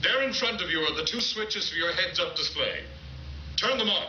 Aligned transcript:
There 0.00 0.22
in 0.22 0.32
front 0.32 0.62
of 0.62 0.70
you 0.70 0.78
are 0.82 0.94
the 0.94 1.02
two 1.02 1.20
switches 1.20 1.68
for 1.68 1.74
your 1.76 1.92
heads-up 1.92 2.36
display. 2.36 2.84
Turn 3.56 3.78
them 3.78 3.90
on. 3.90 4.06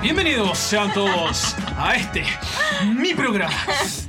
Bienvenidos 0.00 0.56
sean 0.56 0.90
todos 0.94 1.54
a 1.76 1.96
este, 1.96 2.24
mi 2.96 3.12
programa, 3.12 3.54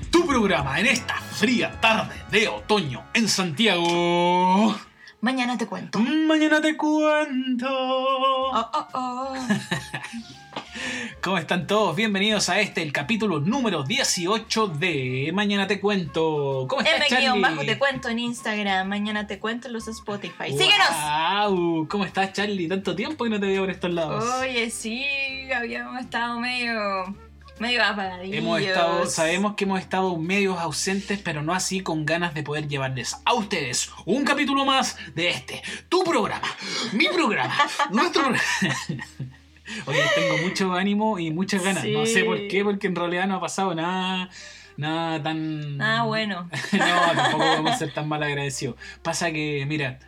tu 0.09 0.25
programa 0.25 0.79
en 0.79 0.85
esta 0.85 1.15
fría 1.15 1.81
tarde 1.81 2.15
de 2.31 2.47
otoño 2.47 3.03
en 3.13 3.27
Santiago. 3.27 4.79
Mañana 5.19 5.57
te 5.57 5.67
cuento. 5.67 5.99
Mañana 5.99 6.61
te 6.61 6.77
cuento. 6.77 7.67
Oh, 7.69 8.71
oh, 8.73 8.87
oh. 8.93 9.35
¿Cómo 11.25 11.39
están 11.39 11.65
todos? 11.65 11.95
Bienvenidos 11.95 12.49
a 12.49 12.59
este, 12.59 12.83
el 12.83 12.93
capítulo 12.93 13.39
número 13.39 13.81
18 13.81 14.67
de 14.67 15.31
Mañana 15.33 15.65
te 15.65 15.81
cuento. 15.81 16.67
¿Cómo 16.69 16.83
estás, 16.83 17.07
Charlie? 17.07 17.41
Bajo 17.41 17.65
te 17.65 17.79
cuento 17.79 18.09
en 18.09 18.19
Instagram. 18.19 18.87
Mañana 18.87 19.25
te 19.25 19.39
cuento 19.39 19.65
en 19.67 19.73
los 19.73 19.87
Spotify. 19.87 20.51
¡Síguenos! 20.51 21.49
Wow, 21.49 21.87
¿Cómo 21.87 22.05
estás, 22.05 22.31
Charlie? 22.31 22.67
Tanto 22.67 22.95
tiempo 22.95 23.23
que 23.23 23.31
no 23.31 23.39
te 23.39 23.47
veo 23.47 23.63
por 23.63 23.71
estos 23.71 23.91
lados. 23.91 24.23
Oye, 24.39 24.69
sí, 24.69 25.03
habíamos 25.51 25.99
estado 25.99 26.39
medio. 26.39 26.77
medio 27.57 27.83
apagadillos. 27.83 28.37
Hemos 28.37 28.61
estado, 28.61 29.05
sabemos 29.07 29.55
que 29.55 29.63
hemos 29.63 29.79
estado 29.79 30.15
medios 30.19 30.59
ausentes, 30.59 31.19
pero 31.23 31.41
no 31.41 31.55
así 31.55 31.79
con 31.79 32.05
ganas 32.05 32.35
de 32.35 32.43
poder 32.43 32.67
llevarles 32.67 33.15
a 33.25 33.33
ustedes 33.33 33.89
un 34.05 34.25
capítulo 34.25 34.63
más 34.63 34.95
de 35.15 35.29
este, 35.29 35.63
tu 35.89 36.03
programa, 36.03 36.47
mi 36.93 37.07
programa, 37.07 37.57
nuestro 37.89 38.21
programa. 38.21 38.43
Oye, 39.85 40.03
tengo 40.15 40.37
mucho 40.47 40.73
ánimo 40.73 41.19
y 41.19 41.31
muchas 41.31 41.63
ganas. 41.63 41.85
No 41.85 42.05
sé 42.05 42.23
por 42.23 42.47
qué, 42.47 42.63
porque 42.63 42.87
en 42.87 42.95
realidad 42.95 43.27
no 43.27 43.35
ha 43.35 43.41
pasado 43.41 43.73
nada, 43.75 44.29
nada 44.77 45.21
tan. 45.21 45.81
Ah, 45.81 46.03
bueno. 46.03 46.49
no, 46.71 47.15
tampoco 47.15 47.43
podemos 47.43 47.77
ser 47.77 47.93
tan 47.93 48.07
mal 48.07 48.23
agradecidos. 48.23 48.75
Pasa 49.01 49.31
que, 49.31 49.65
mira, 49.67 49.99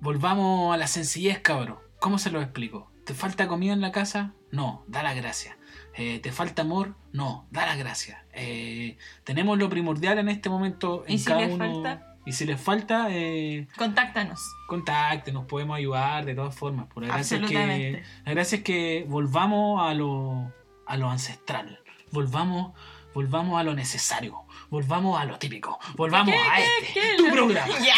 volvamos 0.00 0.74
a 0.74 0.76
la 0.76 0.86
sencillez, 0.86 1.40
cabrón. 1.40 1.78
¿Cómo 2.00 2.18
se 2.18 2.30
lo 2.30 2.40
explico? 2.40 2.90
¿Te 3.04 3.14
falta 3.14 3.48
comida 3.48 3.72
en 3.72 3.80
la 3.80 3.92
casa? 3.92 4.32
No, 4.50 4.84
da 4.86 5.02
la 5.02 5.14
gracia. 5.14 5.56
Eh, 5.94 6.20
¿Te 6.20 6.30
falta 6.30 6.62
amor? 6.62 6.94
No, 7.12 7.46
da 7.50 7.66
la 7.66 7.74
gracia. 7.74 8.24
Eh, 8.32 8.98
tenemos 9.24 9.58
lo 9.58 9.68
primordial 9.68 10.18
en 10.18 10.28
este 10.28 10.48
momento 10.48 11.04
en 11.06 11.14
¿Y 11.14 11.18
si 11.18 11.24
cada 11.24 11.40
les 11.40 11.54
uno. 11.54 11.82
falta? 11.82 12.16
Y 12.28 12.32
si 12.32 12.44
les 12.44 12.60
falta, 12.60 13.06
eh, 13.08 13.66
Contáctanos. 13.78 14.54
contacte, 14.66 15.32
nos 15.32 15.46
podemos 15.46 15.78
ayudar 15.78 16.26
de 16.26 16.34
todas 16.34 16.54
formas. 16.54 16.86
Por 16.92 17.04
la 17.04 17.14
gracia 17.14 17.38
es 17.38 17.46
que, 17.48 18.02
la 18.26 18.32
gracia 18.32 18.58
es 18.58 18.64
que 18.64 19.06
volvamos 19.08 19.80
a 19.80 19.94
lo, 19.94 20.52
a 20.84 20.98
lo 20.98 21.08
ancestral, 21.08 21.80
volvamos, 22.10 22.74
volvamos 23.14 23.58
a 23.58 23.62
lo 23.64 23.72
necesario, 23.72 24.42
volvamos 24.70 25.20
a 25.20 25.24
lo 25.24 25.38
típico, 25.38 25.78
volvamos 25.96 26.34
¿Qué, 26.34 26.40
a 26.40 26.56
qué, 26.56 26.64
este, 26.86 27.00
qué? 27.00 27.16
tu 27.16 27.30
programa. 27.30 27.74
Ya. 27.80 27.94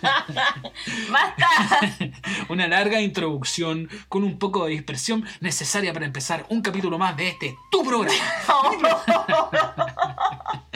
¡Basta! 1.10 1.48
Una 2.48 2.66
larga 2.66 3.00
introducción 3.00 3.88
con 4.08 4.24
un 4.24 4.38
poco 4.38 4.64
de 4.64 4.72
dispersión 4.72 5.24
necesaria 5.40 5.92
para 5.92 6.06
empezar 6.06 6.46
un 6.48 6.62
capítulo 6.62 6.98
más 6.98 7.16
de 7.16 7.28
este, 7.28 7.56
tu 7.70 7.84
programa. 7.84 8.18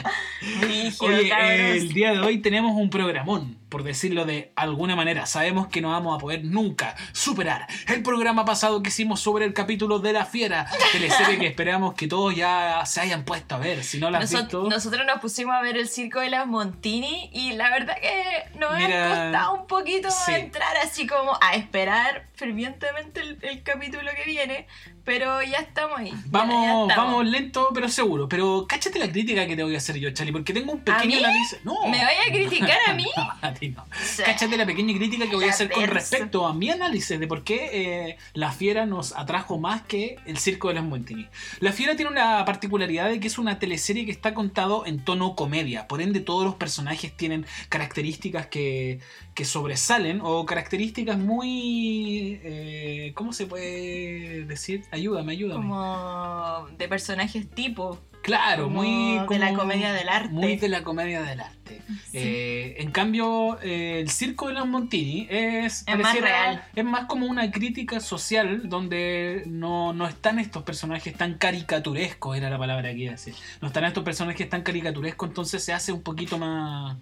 Oye, 0.99 1.77
el 1.77 1.93
día 1.93 2.11
de 2.11 2.19
hoy 2.19 2.37
tenemos 2.39 2.73
un 2.75 2.89
programón, 2.89 3.57
por 3.75 3.83
decirlo 3.83 4.23
de 4.23 4.53
alguna 4.55 4.95
manera. 4.95 5.25
Sabemos 5.25 5.67
que 5.67 5.81
no 5.81 5.89
vamos 5.89 6.15
a 6.15 6.17
poder 6.17 6.45
nunca 6.45 6.95
superar 7.11 7.67
el 7.89 8.03
programa 8.03 8.45
pasado 8.45 8.81
que 8.81 8.87
hicimos 8.87 9.19
sobre 9.19 9.43
el 9.43 9.53
capítulo 9.53 9.99
de 9.99 10.13
La 10.13 10.25
Fiera, 10.25 10.65
teleserie 10.93 11.37
que 11.37 11.47
esperamos 11.47 11.93
que 11.93 12.07
todos 12.07 12.33
ya 12.33 12.85
se 12.85 13.01
hayan 13.01 13.25
puesto 13.25 13.55
a 13.55 13.57
ver. 13.57 13.83
Si 13.83 13.99
no 13.99 14.09
la 14.09 14.19
has 14.19 14.31
Nosot- 14.31 14.43
visto, 14.43 14.69
nosotros 14.69 15.05
nos 15.05 15.19
pusimos 15.19 15.53
a 15.55 15.61
ver 15.61 15.75
el 15.75 15.89
circo 15.89 16.21
de 16.21 16.29
las 16.29 16.47
Montini 16.47 17.29
y 17.33 17.51
la 17.51 17.69
verdad 17.69 17.97
que 17.99 18.57
nos 18.57 18.71
ha 18.71 19.09
costado 19.09 19.53
un 19.55 19.67
poquito 19.67 20.07
sí. 20.09 20.31
entrar 20.31 20.77
así 20.77 21.05
como 21.05 21.37
a 21.41 21.55
esperar 21.55 22.27
fervientemente 22.35 23.21
el, 23.21 23.37
el 23.41 23.63
capítulo 23.63 24.09
que 24.15 24.29
viene, 24.29 24.67
pero 25.03 25.41
ya 25.43 25.57
estamos 25.59 25.97
ahí. 25.99 26.09
ya- 26.11 26.15
ya 26.17 26.23
vamos, 26.29 26.89
estamos. 26.89 27.05
vamos 27.13 27.25
lento 27.27 27.69
pero 27.73 27.89
seguro. 27.89 28.27
Pero 28.29 28.65
cáchate 28.67 28.99
la 28.99 29.11
crítica 29.11 29.45
que 29.47 29.55
te 29.55 29.63
voy 29.63 29.75
a 29.75 29.77
hacer 29.77 29.97
yo, 29.97 30.09
Charlie, 30.11 30.31
porque 30.31 30.53
tengo 30.53 30.73
un 30.73 30.79
pequeño 30.81 31.17
análisis. 31.19 31.59
No, 31.63 31.85
¿Me 31.87 31.97
vaya 32.03 32.19
a 32.27 32.31
criticar 32.31 32.77
a 32.87 32.93
mí? 32.93 33.05
No, 33.17 33.27
a 33.41 33.53
ti 33.53 33.69
no. 33.69 33.85
Sí. 34.03 34.23
Cáchate 34.25 34.57
la 34.57 34.65
pequeña 34.65 34.95
crítica 34.97 35.29
que 35.29 35.35
voy 35.35 35.45
a 35.45 35.49
hacer 35.51 35.69
con 35.71 35.85
respecto 35.87 36.45
a 36.47 36.53
mi 36.53 36.69
análisis 36.69 37.19
de 37.19 37.27
por 37.27 37.43
qué 37.43 37.69
eh, 37.71 38.17
La 38.33 38.51
Fiera 38.51 38.85
nos 38.85 39.13
atrajo 39.15 39.57
más 39.57 39.81
que 39.83 40.17
El 40.25 40.37
Circo 40.37 40.67
de 40.69 40.75
las 40.75 40.83
Montini. 40.83 41.27
La 41.59 41.71
Fiera 41.71 41.95
tiene 41.95 42.11
una 42.11 42.43
particularidad 42.45 43.09
de 43.09 43.19
que 43.19 43.27
es 43.27 43.37
una 43.37 43.57
teleserie 43.59 44.05
que 44.05 44.11
está 44.11 44.33
contado 44.33 44.85
en 44.85 45.03
tono 45.03 45.35
comedia. 45.35 45.87
Por 45.87 46.01
ende, 46.01 46.19
todos 46.19 46.43
los 46.45 46.55
personajes 46.55 47.15
tienen 47.15 47.45
características 47.69 48.47
que, 48.47 48.99
que 49.35 49.45
sobresalen 49.45 50.21
o 50.23 50.45
características 50.45 51.19
muy... 51.19 52.39
eh, 52.43 53.11
¿Cómo 53.15 53.33
se 53.33 53.45
puede 53.45 54.45
decir? 54.45 54.85
Ayúdame, 54.91 55.33
ayúdame. 55.33 55.61
Como 55.61 56.67
de 56.77 56.87
personajes 56.87 57.47
tipo. 57.51 57.99
Claro, 58.23 58.63
como 58.63 58.81
muy... 58.81 59.19
de 59.27 59.37
la 59.37 59.53
comedia 59.53 59.93
del 59.93 60.09
arte. 60.09 60.33
Muy 60.33 60.55
de 60.55 60.69
la 60.69 60.83
comedia 60.83 61.21
del 61.21 61.41
arte. 61.41 61.81
Sí. 62.11 62.17
Eh, 62.17 62.75
en 62.79 62.89
cambio, 62.89 63.59
eh, 63.61 63.99
el 63.99 64.09
circo 64.09 64.47
de 64.47 64.53
los 64.53 64.67
Montini 64.67 65.27
es, 65.29 65.83
Es 65.85 65.97
más 65.99 66.19
real. 66.19 66.63
es 66.75 66.83
más 66.83 67.05
como 67.05 67.27
una 67.27 67.51
crítica 67.51 67.99
social 67.99 68.67
donde 68.67 69.43
no, 69.45 69.93
no 69.93 70.07
están 70.07 70.39
estos 70.39 70.63
personajes 70.63 71.15
tan 71.15 71.35
caricaturescos, 71.35 72.35
era 72.37 72.49
la 72.49 72.57
palabra 72.57 72.91
que 72.93 72.99
iba 72.99 73.09
a 73.11 73.15
decir. 73.15 73.35
No 73.61 73.67
están 73.67 73.83
estos 73.83 74.03
personajes 74.03 74.49
tan 74.49 74.63
caricaturescos, 74.63 75.29
entonces 75.29 75.63
se 75.63 75.73
hace 75.73 75.91
un 75.91 76.01
poquito 76.01 76.39
más, 76.39 76.97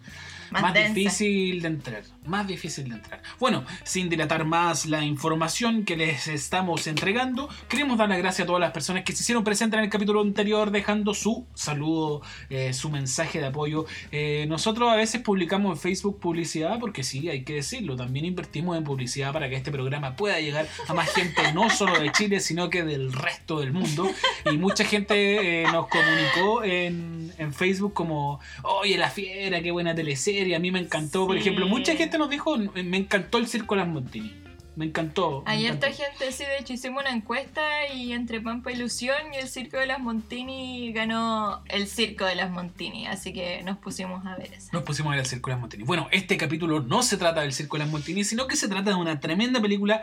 Más 0.52 0.74
difícil 0.74 1.62
de 1.62 1.68
entrar. 1.68 2.04
Más 2.26 2.48
difícil 2.48 2.90
de 2.90 2.96
entrar. 2.96 3.22
Bueno, 3.40 3.66
sin 3.84 4.10
dilatar 4.10 4.46
más 4.46 4.86
la 4.86 5.04
información 5.04 5.84
que 5.84 5.98
les 5.98 6.28
estamos 6.28 6.88
entregando, 6.88 7.50
queremos 7.68 7.98
dar 7.98 8.10
las 8.10 8.18
gracias 8.18 8.46
a 8.46 8.48
todas 8.48 8.62
las 8.62 8.72
personas 8.72 9.04
que 9.04 9.14
se 9.14 9.24
hicieron 9.24 9.44
presentes 9.44 9.78
en 9.78 9.84
el 9.84 9.90
capítulo 9.90 10.22
anterior, 10.22 10.72
dejando 10.72 11.14
su 11.14 11.46
saludo, 11.54 12.22
eh, 12.50 12.74
su 12.74 12.90
mensaje 12.90 13.40
de 13.40 13.48
apoyo. 13.48 13.86
Eh, 14.12 14.46
nosotros 14.48 14.90
a 14.92 14.96
veces 14.96 15.22
publicamos 15.22 15.78
en 15.78 15.82
Facebook 15.82 16.20
publicidad, 16.20 16.80
porque 16.80 17.04
sí, 17.04 17.30
hay 17.30 17.44
que 17.44 17.56
decirlo, 17.56 17.96
también 17.96 18.26
invertimos 18.26 18.78
en 18.78 18.84
publicidad 18.84 19.34
para 19.34 19.50
que 19.50 19.56
este 19.56 19.72
programa 19.72 20.16
pueda 20.16 20.40
llegar 20.40 20.68
a 20.88 20.94
más 20.94 21.10
gente, 21.14 21.54
no 21.54 21.70
solo 21.70 22.00
de 22.00 22.12
Chile, 22.12 22.40
sino 22.40 22.70
que 22.70 22.84
del 22.84 23.14
resto 23.14 23.60
del 23.60 23.72
mundo. 23.72 24.10
Y 24.52 24.58
mucha 24.58 24.84
gente 24.86 25.64
eh, 25.64 25.64
nos 25.72 25.88
comunicó 25.88 26.64
en, 26.64 27.34
en 27.38 27.54
Facebook 27.54 27.94
como, 27.94 28.40
oye, 28.64 28.98
la 28.98 29.10
fiera, 29.10 29.62
qué 29.62 29.72
buena 29.72 29.96
teleserie, 29.96 30.33
a 30.56 30.60
mí 30.60 30.72
me 30.72 30.80
encantó. 30.80 31.28
Por 31.28 31.36
Sí. 31.36 31.42
ejemplo, 31.42 31.68
mucha 31.68 31.96
gente 31.96 32.18
nos 32.18 32.30
dijo, 32.30 32.58
me 32.58 32.98
encantó 32.98 33.38
el 33.38 33.48
Circo 33.48 33.76
de 33.76 33.82
las 33.82 33.90
Montini. 33.90 34.34
Me 34.76 34.86
encantó. 34.86 35.44
Hay 35.46 35.66
encantó". 35.68 35.86
harta 35.86 36.04
gente, 36.04 36.32
sí, 36.32 36.44
de 36.46 36.58
hecho 36.58 36.74
hicimos 36.74 37.04
una 37.04 37.12
encuesta 37.12 37.62
y 37.94 38.12
entre 38.12 38.42
Pampa 38.42 38.72
Ilusión 38.72 39.16
y 39.32 39.38
el 39.38 39.48
Circo 39.48 39.78
de 39.78 39.86
las 39.86 40.00
Montini 40.00 40.92
ganó 40.94 41.62
el 41.70 41.86
Circo 41.88 42.26
de 42.26 42.34
las 42.34 42.50
Montini, 42.50 43.06
así 43.06 43.34
que 43.34 43.62
nos 43.64 43.78
pusimos 43.78 44.26
a 44.26 44.36
ver 44.36 44.52
esa. 44.52 44.72
Nos 44.74 44.82
pusimos 44.82 45.12
a 45.12 45.16
ver 45.16 45.20
el 45.20 45.28
Circo 45.28 45.52
de 45.52 45.56
las 45.58 45.62
Montini. 45.62 45.84
Bueno, 45.84 46.08
este 46.12 46.38
capítulo 46.38 46.80
no 46.80 47.04
se 47.04 47.18
trata 47.18 47.42
del 47.42 47.54
Circo 47.54 47.78
de 47.78 47.84
las 47.84 47.92
Montini, 47.92 48.24
sino 48.24 48.48
que 48.48 48.56
se 48.56 48.68
trata 48.68 48.90
de 48.90 48.96
una 48.96 49.20
tremenda 49.20 49.62
película 49.62 50.02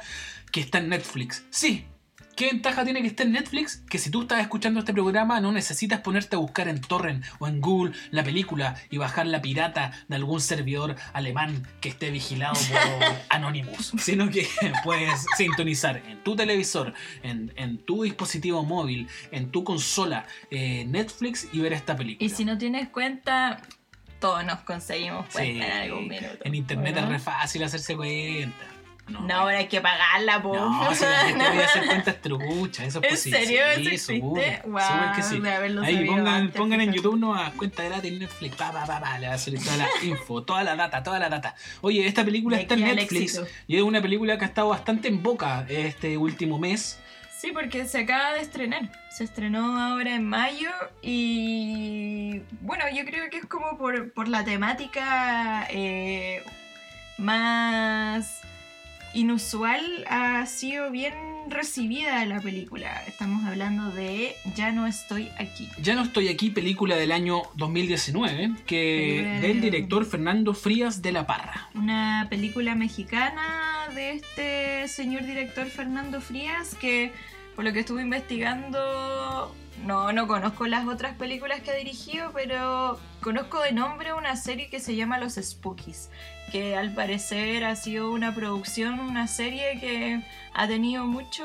que 0.52 0.60
está 0.60 0.78
en 0.78 0.90
Netflix. 0.90 1.44
Sí. 1.50 1.84
¿Qué 2.36 2.46
ventaja 2.46 2.84
tiene 2.84 3.02
que 3.02 3.08
esté 3.08 3.24
en 3.24 3.32
Netflix? 3.32 3.82
Que 3.88 3.98
si 3.98 4.10
tú 4.10 4.22
estás 4.22 4.40
escuchando 4.40 4.80
este 4.80 4.92
programa 4.92 5.40
no 5.40 5.52
necesitas 5.52 6.00
ponerte 6.00 6.36
a 6.36 6.38
buscar 6.38 6.68
en 6.68 6.80
Torrent 6.80 7.24
o 7.38 7.46
en 7.46 7.60
Google 7.60 7.92
la 8.10 8.24
película 8.24 8.76
y 8.90 8.98
bajar 8.98 9.26
la 9.26 9.42
pirata 9.42 9.92
de 10.08 10.16
algún 10.16 10.40
servidor 10.40 10.96
alemán 11.12 11.66
que 11.80 11.90
esté 11.90 12.10
vigilado 12.10 12.54
por 12.54 12.78
Anonymous, 13.28 13.92
sino 13.98 14.30
que 14.30 14.48
puedes 14.84 15.26
sintonizar 15.36 16.02
en 16.08 16.22
tu 16.22 16.36
televisor, 16.36 16.94
en, 17.22 17.52
en 17.56 17.78
tu 17.78 18.04
dispositivo 18.04 18.64
móvil, 18.64 19.08
en 19.30 19.50
tu 19.50 19.64
consola 19.64 20.26
eh, 20.50 20.84
Netflix 20.86 21.48
y 21.52 21.60
ver 21.60 21.72
esta 21.72 21.96
película. 21.96 22.24
Y 22.24 22.30
si 22.30 22.44
no 22.44 22.56
tienes 22.56 22.88
cuenta, 22.88 23.60
todos 24.20 24.44
nos 24.44 24.60
conseguimos 24.60 25.26
cuenta 25.32 25.64
Sí, 25.64 25.70
en 25.70 25.78
algún 25.78 26.08
minuto. 26.08 26.38
En 26.44 26.54
internet 26.54 26.96
¿o 26.96 27.00
es 27.00 27.08
re 27.08 27.18
fácil 27.18 27.64
hacerse 27.64 27.96
cuenta. 27.96 28.56
No, 29.10 29.34
ahora 29.34 29.58
hay 29.58 29.68
que 29.68 29.80
pagarla, 29.80 30.42
po. 30.42 30.54
No, 30.54 30.94
si 30.94 31.04
la 31.04 31.18
gente 31.26 31.48
voy 31.48 31.58
a 31.58 31.64
hacer 31.64 31.86
cuentas 31.86 32.20
truchas, 32.20 32.86
eso 32.86 33.00
es 33.02 33.04
¿En 33.04 33.10
posible. 33.10 33.38
serio? 33.38 33.62
Sí, 33.74 33.80
¿Eso 33.80 34.12
existe? 34.12 34.62
Wow, 34.66 34.80
que 35.14 35.22
sí. 35.22 35.42
Ahí 35.84 36.06
pongan, 36.06 36.26
antes, 36.28 36.56
pongan 36.56 36.80
en. 36.80 36.92
YouTube 36.92 37.18
no 37.18 37.36
cuenta 37.56 37.82
gratis 37.84 38.18
Netflix, 38.18 38.56
pa, 38.56 38.72
pa, 38.72 38.84
pa, 38.86 39.00
pa, 39.00 39.18
le 39.18 39.28
va 39.28 39.34
a 39.34 39.38
salir 39.38 39.62
toda 39.62 39.76
la 39.76 39.88
info, 40.02 40.42
toda 40.42 40.62
la 40.64 40.76
data, 40.76 41.02
toda 41.02 41.18
la 41.18 41.28
data. 41.28 41.54
Oye, 41.80 42.06
esta 42.06 42.24
película 42.24 42.56
De 42.56 42.62
está 42.62 42.74
en 42.74 42.84
Netflix 42.84 43.40
y 43.66 43.76
es 43.76 43.82
una 43.82 44.00
película 44.00 44.38
que 44.38 44.44
ha 44.44 44.48
estado 44.48 44.68
bastante 44.68 45.08
en 45.08 45.22
boca 45.22 45.64
este 45.68 46.16
último 46.16 46.58
mes. 46.58 46.98
Sí, 47.36 47.52
porque 47.52 47.86
se 47.86 48.00
acaba 48.00 48.34
de 48.34 48.40
estrenar. 48.42 48.90
Se 49.10 49.24
estrenó 49.24 49.80
ahora 49.80 50.14
en 50.14 50.26
mayo 50.26 50.70
y 51.00 52.42
bueno, 52.60 52.84
yo 52.94 53.04
creo 53.06 53.30
que 53.30 53.38
es 53.38 53.46
como 53.46 53.78
por, 53.78 54.12
por 54.12 54.28
la 54.28 54.44
temática 54.44 55.66
eh, 55.70 56.42
más 57.16 58.39
inusual, 59.14 59.82
ha 60.08 60.44
sido 60.46 60.90
bien 60.90 61.14
recibida 61.48 62.24
la 62.26 62.40
película. 62.40 63.02
Estamos 63.06 63.44
hablando 63.44 63.90
de 63.90 64.36
Ya 64.54 64.72
no 64.72 64.86
estoy 64.86 65.30
aquí. 65.38 65.68
Ya 65.80 65.94
no 65.94 66.02
estoy 66.02 66.28
aquí, 66.28 66.50
película 66.50 66.96
del 66.96 67.12
año 67.12 67.42
2019, 67.56 68.52
que 68.66 69.38
del 69.40 69.60
de- 69.60 69.60
director 69.70 70.04
Fernando 70.04 70.54
Frías 70.54 71.02
de 71.02 71.12
la 71.12 71.26
Parra. 71.26 71.68
Una 71.74 72.26
película 72.30 72.74
mexicana 72.74 73.88
de 73.94 74.12
este 74.12 74.88
señor 74.88 75.24
director 75.24 75.66
Fernando 75.66 76.20
Frías 76.20 76.74
que 76.76 77.12
por 77.56 77.64
lo 77.64 77.72
que 77.72 77.80
estuve 77.80 78.02
investigando 78.02 79.54
no, 79.84 80.12
no 80.12 80.26
conozco 80.28 80.66
las 80.66 80.86
otras 80.86 81.16
películas 81.16 81.60
que 81.62 81.70
ha 81.70 81.74
dirigido, 81.74 82.30
pero 82.34 83.00
conozco 83.22 83.60
de 83.60 83.72
nombre 83.72 84.12
una 84.12 84.36
serie 84.36 84.68
que 84.68 84.78
se 84.78 84.94
llama 84.94 85.18
Los 85.18 85.34
Spookies, 85.34 86.10
que 86.50 86.76
al 86.76 86.92
parecer 86.94 87.64
ha 87.64 87.76
sido 87.76 88.10
una 88.12 88.34
producción, 88.34 89.00
una 89.00 89.26
serie 89.26 89.78
que 89.80 90.20
ha 90.52 90.66
tenido 90.68 91.06
mucho 91.06 91.44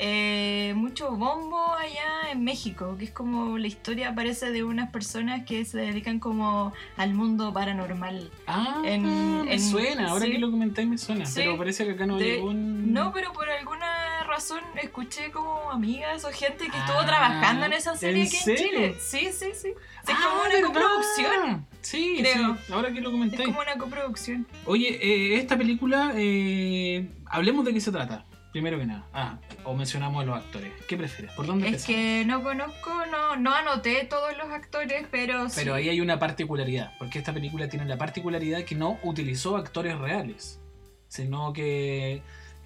eh, 0.00 0.74
mucho 0.76 1.10
bombo 1.10 1.72
allá 1.74 2.30
en 2.30 2.44
México, 2.44 2.94
que 2.96 3.06
es 3.06 3.10
como 3.10 3.58
la 3.58 3.66
historia 3.66 4.14
parece 4.14 4.52
de 4.52 4.62
unas 4.62 4.90
personas 4.90 5.44
que 5.44 5.64
se 5.64 5.76
dedican 5.78 6.20
como 6.20 6.72
al 6.96 7.14
mundo 7.14 7.52
paranormal. 7.52 8.30
Ah, 8.46 8.80
En- 8.84 9.44
me 9.44 9.54
en- 9.54 9.60
suena, 9.60 10.10
ahora 10.10 10.26
sí. 10.26 10.32
que 10.32 10.38
lo 10.38 10.52
comentáis 10.52 10.86
me 10.86 10.98
suena, 10.98 11.26
Sí. 11.26 11.40
pero 11.40 11.58
parece 11.58 11.84
que 11.84 11.92
acá 11.92 12.06
no 12.06 12.16
llegó 12.16 12.50
un... 12.50 12.92
No, 12.92 13.12
pero 13.12 13.32
por 13.32 13.48
alguna 13.50 14.22
razón 14.28 14.60
escuché 14.80 15.32
como 15.32 15.68
amigas 15.72 16.24
o 16.24 16.28
gente 16.30 16.68
que 16.70 16.78
estuvo 16.78 16.98
Ah, 17.00 17.06
trabajando 17.06 17.66
en 17.66 17.72
esa 17.72 17.96
serie 17.96 18.22
¿en 18.22 18.28
aquí 18.28 18.36
en? 18.50 18.56
Chile. 18.56 18.96
Sí, 19.00 19.30
sí, 19.32 19.50
sí. 19.52 19.68
Es 20.06 20.14
Ah, 20.14 20.18
como 20.22 20.42
una 20.42 20.66
coproducción. 20.68 21.66
Sí, 21.90 22.16
creo. 22.20 22.56
sí, 22.66 22.72
ahora 22.72 22.92
que 22.92 23.00
lo 23.00 23.08
Es 23.08 23.12
comentáis. 23.12 23.44
como 23.48 23.60
una 23.60 23.76
coproducción. 23.78 24.46
Oye, 24.66 24.88
eh, 25.00 25.36
esta 25.36 25.56
película, 25.56 26.12
eh, 26.16 27.08
hablemos 27.26 27.64
de 27.64 27.72
qué 27.72 27.80
se 27.80 27.90
trata. 27.90 28.26
Primero 28.52 28.78
que 28.78 28.84
nada. 28.86 29.06
Ah, 29.12 29.38
o 29.64 29.74
mencionamos 29.74 30.22
a 30.22 30.26
los 30.26 30.36
actores. 30.36 30.70
¿Qué 30.86 30.96
prefieres? 30.96 31.32
¿Por 31.34 31.46
dónde 31.46 31.68
Es 31.68 31.84
que 31.86 32.24
no 32.26 32.42
conozco, 32.42 32.90
no, 33.10 33.36
no 33.36 33.54
anoté 33.54 34.04
todos 34.04 34.36
los 34.36 34.48
actores, 34.50 35.06
pero 35.10 35.48
sí. 35.48 35.54
Pero 35.56 35.74
ahí 35.74 35.88
hay 35.88 36.00
una 36.00 36.18
particularidad, 36.18 36.92
porque 36.98 37.18
esta 37.18 37.32
película 37.32 37.68
tiene 37.68 37.86
la 37.86 37.96
particularidad 37.96 38.64
que 38.64 38.74
no 38.74 38.98
utilizó 39.02 39.56
actores 39.56 39.98
reales, 39.98 40.60
sino 41.08 41.52
que 41.52 42.22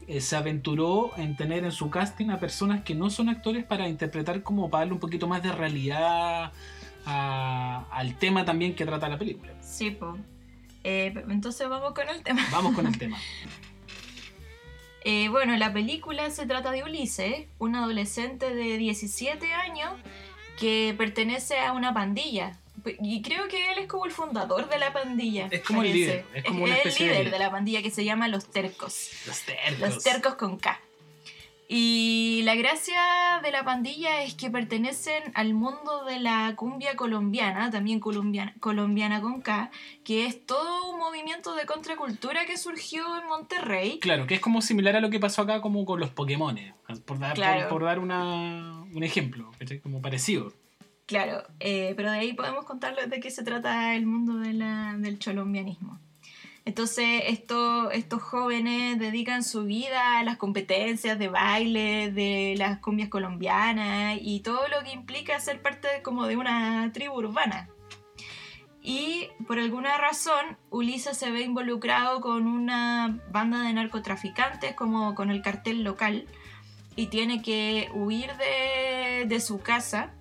eh, 0.08 0.20
se 0.20 0.34
aventuró 0.36 1.12
en 1.16 1.36
tener 1.36 1.64
en 1.64 1.72
su 1.72 1.90
casting 1.90 2.30
a 2.30 2.40
personas 2.40 2.82
que 2.82 2.94
no 2.94 3.10
son 3.10 3.28
actores 3.28 3.64
para 3.64 3.86
interpretar 3.88 4.42
como 4.42 4.70
para 4.70 4.80
darle 4.82 4.94
un 4.94 5.00
poquito 5.00 5.28
más 5.28 5.42
de 5.42 5.52
realidad 5.52 6.52
a- 7.06 7.86
al 7.90 8.18
tema 8.18 8.44
también 8.44 8.74
que 8.74 8.84
trata 8.86 9.08
la 9.08 9.18
película. 9.18 9.52
Sí, 9.62 9.90
po. 9.90 10.16
Eh, 10.84 11.12
entonces 11.28 11.68
vamos 11.68 11.92
con 11.94 12.08
el 12.08 12.22
tema. 12.22 12.46
Vamos 12.50 12.74
con 12.74 12.86
el 12.86 12.96
tema. 12.98 13.18
Eh, 15.04 15.28
bueno, 15.30 15.56
la 15.56 15.72
película 15.72 16.30
se 16.30 16.46
trata 16.46 16.70
de 16.70 16.84
Ulises, 16.84 17.46
un 17.58 17.74
adolescente 17.74 18.54
de 18.54 18.78
17 18.78 19.52
años 19.52 19.90
que 20.58 20.94
pertenece 20.96 21.58
a 21.58 21.72
una 21.72 21.92
pandilla. 21.92 22.58
Y 23.00 23.22
creo 23.22 23.48
que 23.48 23.72
él 23.72 23.78
es 23.80 23.86
como 23.86 24.06
el 24.06 24.12
fundador 24.12 24.68
de 24.68 24.78
la 24.78 24.92
pandilla. 24.92 25.48
Es 25.50 25.62
como 25.62 25.82
el 25.82 25.88
parece. 25.90 26.04
líder, 26.06 26.24
es 26.34 26.44
como 26.44 26.64
una 26.64 26.76
el 26.76 26.82
de 26.94 26.98
líder. 27.00 27.30
de 27.30 27.38
la 27.38 27.50
pandilla 27.50 27.82
que 27.82 27.90
se 27.90 28.04
llama 28.04 28.28
Los 28.28 28.50
Tercos. 28.50 29.10
Los 29.26 29.40
tercos. 29.42 29.78
Los 29.80 30.02
Tercos 30.04 30.34
con 30.36 30.58
K. 30.58 30.80
Y 31.74 32.42
la 32.44 32.54
gracia 32.54 33.00
de 33.42 33.50
la 33.50 33.64
pandilla 33.64 34.22
es 34.24 34.34
que 34.34 34.50
pertenecen 34.50 35.22
al 35.34 35.54
mundo 35.54 36.04
de 36.04 36.20
la 36.20 36.52
cumbia 36.54 36.96
colombiana, 36.96 37.70
también 37.70 37.98
colombiana, 37.98 38.52
colombiana 38.60 39.22
con 39.22 39.40
K, 39.40 39.70
que 40.04 40.26
es 40.26 40.44
todo 40.44 40.90
un 40.92 40.98
movimiento 40.98 41.54
de 41.54 41.64
contracultura 41.64 42.44
que 42.44 42.58
surgió 42.58 43.18
en 43.18 43.26
Monterrey. 43.26 43.98
Claro, 44.00 44.26
que 44.26 44.34
es 44.34 44.40
como 44.40 44.60
similar 44.60 44.96
a 44.96 45.00
lo 45.00 45.08
que 45.08 45.18
pasó 45.18 45.40
acá 45.40 45.62
como 45.62 45.86
con 45.86 45.98
los 45.98 46.10
Pokémon, 46.10 46.58
por 47.06 47.18
dar, 47.18 47.32
Claro. 47.36 47.60
por, 47.62 47.68
por 47.70 47.84
dar 47.84 48.00
una, 48.00 48.82
un 48.92 49.02
ejemplo, 49.02 49.50
como 49.82 50.02
parecido. 50.02 50.52
Claro, 51.06 51.42
eh, 51.58 51.94
pero 51.96 52.10
de 52.10 52.18
ahí 52.18 52.32
podemos 52.34 52.66
contarles 52.66 53.08
de 53.08 53.18
qué 53.18 53.30
se 53.30 53.44
trata 53.44 53.94
el 53.94 54.04
mundo 54.04 54.36
de 54.36 54.52
la- 54.52 54.94
del 54.98 55.18
cholombianismo. 55.18 55.98
Entonces, 56.64 57.24
esto- 57.26 57.90
estos 57.90 58.22
jóvenes 58.22 58.98
dedican 58.98 59.42
su 59.42 59.64
vida 59.64 60.18
a 60.18 60.22
las 60.24 60.36
competencias 60.36 61.18
de 61.18 61.28
baile, 61.28 62.12
de 62.12 62.54
las 62.56 62.78
cumbias 62.78 63.08
colombianas 63.08 64.16
y 64.20 64.40
todo 64.40 64.68
lo 64.68 64.84
que 64.84 64.92
implica 64.92 65.38
ser 65.40 65.60
parte 65.60 65.88
de- 65.88 66.02
como 66.02 66.26
de 66.26 66.36
una 66.36 66.90
tribu 66.92 67.14
urbana. 67.14 67.68
Y 68.80 69.28
por 69.46 69.58
alguna 69.58 69.96
razón, 69.98 70.56
Ulises 70.70 71.16
se 71.16 71.30
ve 71.30 71.42
involucrado 71.42 72.20
con 72.20 72.46
una 72.46 73.18
banda 73.30 73.62
de 73.62 73.72
narcotraficantes, 73.72 74.74
como 74.74 75.14
con 75.14 75.30
el 75.30 75.42
cartel 75.42 75.82
local, 75.84 76.26
y 76.94 77.06
tiene 77.06 77.42
que 77.42 77.90
huir 77.94 78.30
de, 78.36 79.24
de 79.26 79.40
su 79.40 79.60
casa 79.60 80.12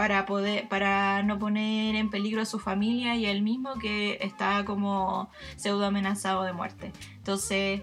para 0.00 0.24
poder 0.24 0.66
para 0.66 1.22
no 1.22 1.38
poner 1.38 1.94
en 1.94 2.08
peligro 2.08 2.40
a 2.40 2.46
su 2.46 2.58
familia 2.58 3.16
y 3.16 3.26
él 3.26 3.42
mismo 3.42 3.74
que 3.74 4.16
está 4.22 4.64
como 4.64 5.28
pseudo 5.56 5.84
amenazado 5.84 6.42
de 6.44 6.54
muerte. 6.54 6.90
Entonces 7.18 7.82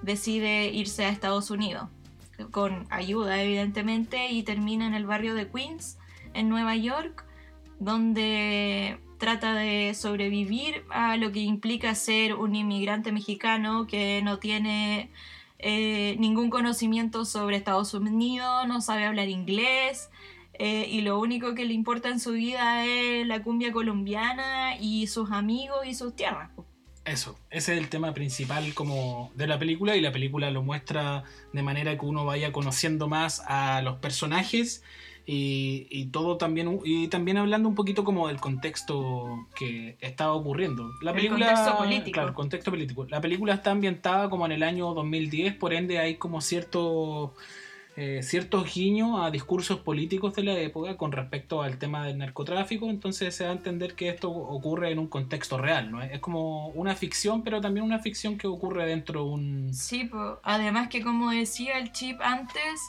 decide 0.00 0.68
irse 0.68 1.04
a 1.04 1.10
Estados 1.10 1.50
Unidos 1.50 1.88
con 2.50 2.86
ayuda 2.88 3.42
evidentemente 3.42 4.30
y 4.30 4.42
termina 4.42 4.86
en 4.86 4.94
el 4.94 5.04
barrio 5.04 5.34
de 5.34 5.50
Queens 5.50 5.98
en 6.32 6.48
Nueva 6.48 6.76
York 6.76 7.26
donde 7.78 8.98
trata 9.18 9.52
de 9.52 9.92
sobrevivir 9.92 10.84
a 10.88 11.18
lo 11.18 11.30
que 11.30 11.40
implica 11.40 11.94
ser 11.94 12.36
un 12.36 12.54
inmigrante 12.54 13.12
mexicano 13.12 13.86
que 13.86 14.22
no 14.22 14.38
tiene 14.38 15.10
eh, 15.58 16.16
ningún 16.18 16.48
conocimiento 16.48 17.26
sobre 17.26 17.56
Estados 17.56 17.92
Unidos, 17.92 18.66
no 18.66 18.80
sabe 18.80 19.04
hablar 19.04 19.28
inglés, 19.28 20.08
eh, 20.60 20.86
y 20.90 21.00
lo 21.00 21.18
único 21.18 21.54
que 21.54 21.64
le 21.64 21.72
importa 21.72 22.10
en 22.10 22.20
su 22.20 22.32
vida 22.32 22.84
es 22.86 23.26
la 23.26 23.42
cumbia 23.42 23.72
colombiana 23.72 24.76
y 24.78 25.06
sus 25.06 25.30
amigos 25.32 25.86
y 25.86 25.94
sus 25.94 26.14
tierras. 26.14 26.50
Eso, 27.06 27.38
ese 27.50 27.72
es 27.74 27.78
el 27.80 27.88
tema 27.88 28.12
principal 28.12 28.74
como 28.74 29.32
de 29.34 29.46
la 29.46 29.58
película 29.58 29.96
y 29.96 30.02
la 30.02 30.12
película 30.12 30.50
lo 30.50 30.62
muestra 30.62 31.24
de 31.52 31.62
manera 31.62 31.96
que 31.98 32.04
uno 32.04 32.26
vaya 32.26 32.52
conociendo 32.52 33.08
más 33.08 33.42
a 33.46 33.80
los 33.82 33.96
personajes 33.98 34.84
y, 35.24 35.86
y 35.90 36.06
todo 36.10 36.36
también 36.36 36.78
y 36.84 37.08
también 37.08 37.38
hablando 37.38 37.68
un 37.70 37.74
poquito 37.74 38.04
como 38.04 38.28
del 38.28 38.38
contexto 38.38 39.48
que 39.56 39.96
estaba 40.00 40.34
ocurriendo. 40.34 40.90
La 41.00 41.12
El 41.12 41.16
película, 41.16 41.46
contexto 41.46 41.78
político. 41.78 42.12
claro, 42.12 42.34
contexto 42.34 42.70
político. 42.70 43.06
La 43.08 43.20
película 43.22 43.54
está 43.54 43.70
ambientada 43.70 44.28
como 44.28 44.44
en 44.46 44.52
el 44.52 44.62
año 44.62 44.92
2010, 44.92 45.54
por 45.56 45.72
ende 45.72 45.98
hay 45.98 46.16
como 46.16 46.42
cierto 46.42 47.34
eh, 47.96 48.22
ciertos 48.22 48.72
guiños 48.72 49.20
a 49.20 49.30
discursos 49.30 49.80
políticos 49.80 50.34
de 50.34 50.44
la 50.44 50.58
época 50.58 50.96
con 50.96 51.12
respecto 51.12 51.62
al 51.62 51.78
tema 51.78 52.06
del 52.06 52.18
narcotráfico, 52.18 52.88
entonces 52.88 53.34
se 53.34 53.44
da 53.44 53.50
a 53.50 53.52
entender 53.52 53.94
que 53.94 54.08
esto 54.08 54.30
ocurre 54.30 54.90
en 54.90 54.98
un 54.98 55.08
contexto 55.08 55.58
real, 55.58 55.90
¿no? 55.90 56.00
Es 56.00 56.20
como 56.20 56.68
una 56.68 56.94
ficción, 56.94 57.42
pero 57.42 57.60
también 57.60 57.84
una 57.84 57.98
ficción 57.98 58.38
que 58.38 58.46
ocurre 58.46 58.86
dentro 58.86 59.24
de 59.24 59.30
un... 59.30 59.74
Sí, 59.74 60.08
además 60.42 60.88
que 60.88 61.02
como 61.02 61.30
decía 61.30 61.78
el 61.78 61.92
chip 61.92 62.20
antes, 62.22 62.80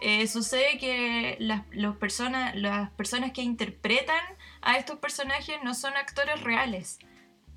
eh, 0.00 0.26
sucede 0.26 0.76
que 0.78 1.36
las, 1.38 1.62
los 1.70 1.96
personas, 1.96 2.54
las 2.56 2.90
personas 2.90 3.32
que 3.32 3.42
interpretan 3.42 4.20
a 4.60 4.76
estos 4.76 4.98
personajes 4.98 5.56
no 5.62 5.74
son 5.74 5.96
actores 5.96 6.42
reales. 6.42 6.98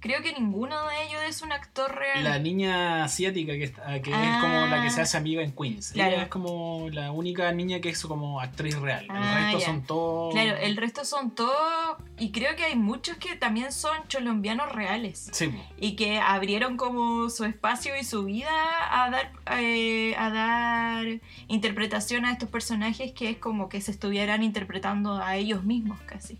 Creo 0.01 0.22
que 0.22 0.34
ninguno 0.34 0.75
de 0.88 1.03
ellos 1.03 1.22
es 1.29 1.41
un 1.43 1.51
actor 1.51 1.96
real. 1.96 2.24
La 2.24 2.39
niña 2.39 3.03
asiática 3.03 3.53
que, 3.53 3.63
está- 3.65 4.01
que 4.01 4.10
es 4.10 4.15
Ah. 4.17 4.39
como 4.41 4.65
la 4.65 4.81
que 4.84 4.89
se 4.89 5.00
hace 5.01 5.15
amiga 5.15 5.41
en 5.43 5.51
Queens. 5.51 5.91
Claro. 5.91 6.12
Ella 6.13 6.24
es 6.24 6.27
como 6.29 6.89
la 6.91 7.12
única 7.12 7.51
niña 7.51 7.79
que 7.79 7.89
es 7.89 8.01
como 8.01 8.41
actriz 8.41 8.75
real. 8.79 9.05
Ah, 9.10 9.38
el 9.38 9.43
resto 9.43 9.60
ya. 9.60 9.65
son 9.67 9.84
todos... 9.86 10.34
Claro, 10.34 10.58
el 10.58 10.75
resto 10.77 11.05
son 11.05 11.31
todos, 11.36 11.98
y 12.17 12.31
creo 12.31 12.55
que 12.55 12.63
hay 12.63 12.75
muchos 12.75 13.17
que 13.17 13.36
también 13.36 13.72
son 13.72 13.96
colombianos 14.12 14.72
reales. 14.72 15.29
Sí, 15.31 15.51
y 15.79 15.96
que 15.96 16.20
abrieron 16.20 16.77
como 16.77 17.29
su 17.29 17.46
espacio 17.46 17.93
y 18.00 18.03
su 18.03 18.24
vida 18.25 18.50
a 18.91 19.10
dar 19.12 19.31
eh, 19.60 20.15
a 20.17 20.29
dar 20.31 21.05
interpretación 21.48 22.25
a 22.25 22.31
estos 22.31 22.50
personajes 22.50 23.12
que 23.12 23.29
es 23.29 23.38
como 23.38 23.70
que 23.70 23.81
se 23.81 23.91
estuvieran 23.91 24.41
interpretando 24.43 25.17
a 25.22 25.36
ellos 25.36 25.63
mismos 25.63 26.00
casi. 26.05 26.38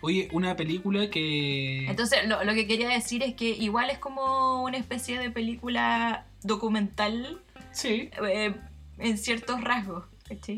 Oye, 0.00 0.28
una 0.32 0.56
película 0.56 1.10
que... 1.10 1.86
Entonces 1.88 2.26
lo, 2.26 2.44
lo 2.44 2.54
que 2.54 2.66
quería 2.66 2.88
decir 2.94 3.22
es 3.22 3.34
que 3.34 3.48
igual 3.48 3.90
es 3.90 3.98
como 3.98 4.62
una 4.62 4.76
especie 4.76 5.18
de 5.18 5.30
película 5.30 6.26
documental 6.42 7.40
Sí, 7.72 8.10
eh, 8.28 8.54
en 8.98 9.18
ciertos 9.18 9.60
rasgos. 9.60 10.04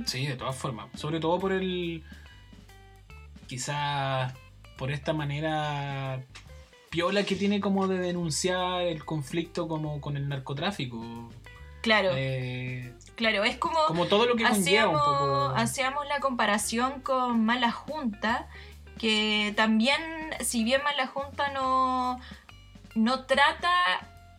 Sí, 0.06 0.26
de 0.26 0.36
todas 0.36 0.54
formas. 0.56 0.88
Sobre 0.94 1.18
todo 1.18 1.38
por 1.38 1.52
el. 1.52 2.04
Quizás 3.46 4.32
por 4.76 4.90
esta 4.90 5.12
manera 5.12 6.20
piola 6.90 7.22
que 7.24 7.36
tiene 7.36 7.60
como 7.60 7.86
de 7.88 7.98
denunciar 7.98 8.82
el 8.82 9.04
conflicto 9.04 9.68
como 9.68 10.00
con 10.00 10.16
el 10.16 10.28
narcotráfico. 10.28 11.30
Claro, 11.82 12.10
Eh, 12.14 12.92
claro, 13.14 13.44
es 13.44 13.56
como, 13.56 13.78
como 13.86 14.06
todo 14.06 14.26
lo 14.26 14.34
que 14.34 14.42
conlleva 14.42 14.88
un 14.88 14.96
hacíamos, 14.96 15.02
poco. 15.02 15.52
hacíamos 15.56 16.06
la 16.08 16.18
comparación 16.20 17.00
con 17.00 17.44
Mala 17.44 17.70
Junta, 17.70 18.48
que 18.98 19.52
también, 19.56 20.00
si 20.40 20.64
bien 20.64 20.82
Mala 20.82 21.06
Junta 21.06 21.50
no, 21.52 22.18
no 22.94 23.24
trata 23.24 23.70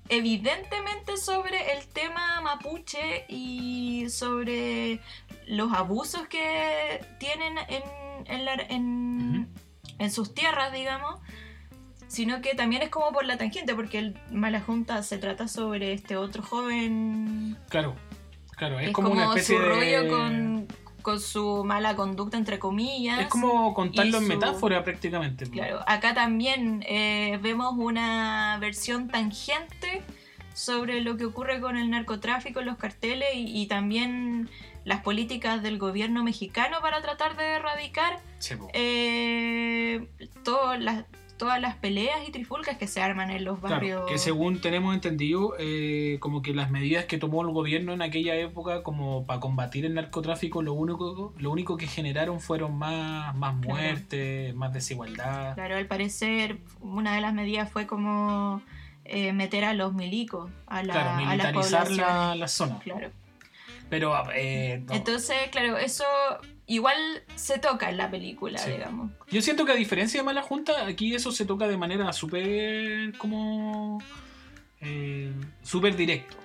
evidentemente 0.09 1.17
sobre 1.17 1.73
el 1.73 1.85
tema 1.87 2.41
mapuche 2.41 3.25
y 3.27 4.09
sobre 4.09 4.99
los 5.47 5.73
abusos 5.73 6.27
que 6.27 7.05
tienen 7.19 7.57
en, 7.67 7.83
en, 8.25 8.45
la- 8.45 8.53
en- 8.53 9.47
en 9.99 10.11
sus 10.11 10.33
tierras, 10.33 10.71
digamos, 10.71 11.19
sino 12.07 12.41
que 12.41 12.55
también 12.55 12.81
es 12.83 12.89
como 12.89 13.11
por 13.11 13.25
la 13.25 13.37
tangente, 13.37 13.75
porque 13.75 13.99
el 13.99 14.19
Mala 14.31 14.61
Junta 14.61 15.03
se 15.03 15.17
trata 15.17 15.47
sobre 15.49 15.91
este 15.93 16.15
otro 16.15 16.41
joven. 16.41 17.57
Claro, 17.69 17.95
claro, 18.55 18.79
es, 18.79 18.87
es 18.87 18.93
como, 18.93 19.09
como, 19.09 19.21
una 19.21 19.35
especie 19.39 19.57
su 19.57 19.63
de... 20.03 20.07
con, 20.09 20.67
con 21.07 21.21
su 21.21 21.63
mala 21.63 21.95
conducta, 21.95 22.35
entre 22.35 22.59
comillas. 22.59 23.21
Es 23.21 23.27
como 23.27 23.73
contarlo 23.73 24.17
en 24.17 24.27
metáfora 24.27 24.83
prácticamente. 24.83 25.49
Claro, 25.49 25.79
acá 25.87 26.13
también 26.13 26.83
eh, 26.85 27.39
vemos 27.41 27.75
una 27.77 28.57
versión 28.59 29.07
tangente 29.07 30.01
sobre 30.53 30.99
lo 30.99 31.15
que 31.15 31.23
ocurre 31.23 31.61
con 31.61 31.77
el 31.77 31.89
narcotráfico, 31.89 32.61
los 32.61 32.75
carteles 32.75 33.29
y, 33.35 33.57
y 33.57 33.67
también 33.67 34.49
las 34.83 35.01
políticas 35.01 35.63
del 35.63 35.77
gobierno 35.77 36.25
mexicano 36.25 36.79
para 36.81 37.01
tratar 37.01 37.37
de 37.37 37.53
erradicar 37.53 38.19
eh, 38.73 40.09
todas 40.43 40.77
las 40.77 41.05
todas 41.37 41.61
las 41.61 41.75
peleas 41.75 42.27
y 42.27 42.31
trifulcas 42.31 42.77
que 42.77 42.87
se 42.87 43.01
arman 43.01 43.29
en 43.31 43.45
los 43.45 43.61
barrios. 43.61 44.01
Claro, 44.01 44.05
que 44.05 44.17
según 44.17 44.59
tenemos 44.61 44.93
entendido, 44.93 45.53
eh, 45.59 46.17
como 46.19 46.41
que 46.41 46.53
las 46.53 46.69
medidas 46.71 47.05
que 47.05 47.17
tomó 47.17 47.41
el 47.41 47.49
gobierno 47.51 47.93
en 47.93 48.01
aquella 48.01 48.35
época 48.35 48.83
como 48.83 49.25
para 49.25 49.39
combatir 49.39 49.85
el 49.85 49.93
narcotráfico, 49.93 50.61
lo 50.61 50.73
único, 50.73 51.33
lo 51.37 51.51
único 51.51 51.77
que 51.77 51.87
generaron 51.87 52.39
fueron 52.39 52.77
más, 52.77 53.35
más 53.35 53.55
Claro. 53.61 53.69
muertes, 53.79 54.55
más 54.55 54.73
desigualdad. 54.73 55.53
Claro, 55.55 55.75
al 55.77 55.85
parecer 55.87 56.57
una 56.81 57.15
de 57.15 57.21
las 57.21 57.33
medidas 57.33 57.71
fue 57.71 57.87
como 57.87 58.61
eh, 59.05 59.31
meter 59.33 59.63
a 59.63 59.73
los 59.73 59.93
milicos 59.93 60.49
a, 60.65 60.83
la, 60.83 60.93
claro, 60.93 61.09
a 61.11 61.17
militarizar 61.17 61.91
la, 61.91 62.35
la 62.35 62.47
zona. 62.47 62.79
Claro. 62.79 63.11
Pero 63.89 64.13
eh, 64.35 64.83
no. 64.85 64.93
Entonces, 64.93 65.37
claro, 65.51 65.77
eso 65.77 66.03
igual 66.67 66.97
se 67.35 67.57
toca 67.59 67.89
en 67.89 67.97
la 67.97 68.11
película, 68.11 68.57
Sí. 68.59 68.71
digamos. 68.71 69.11
yo 69.31 69.41
siento 69.41 69.65
que 69.65 69.71
a 69.71 69.75
diferencia 69.75 70.19
de 70.19 70.25
Mala 70.25 70.41
Junta, 70.43 70.85
aquí 70.85 71.15
eso 71.15 71.31
se 71.31 71.45
toca 71.45 71.67
de 71.67 71.77
manera 71.77 72.11
súper 72.13 73.17
como... 73.17 74.01
eh, 74.81 75.31
súper 75.63 75.95
directo. 75.95 76.35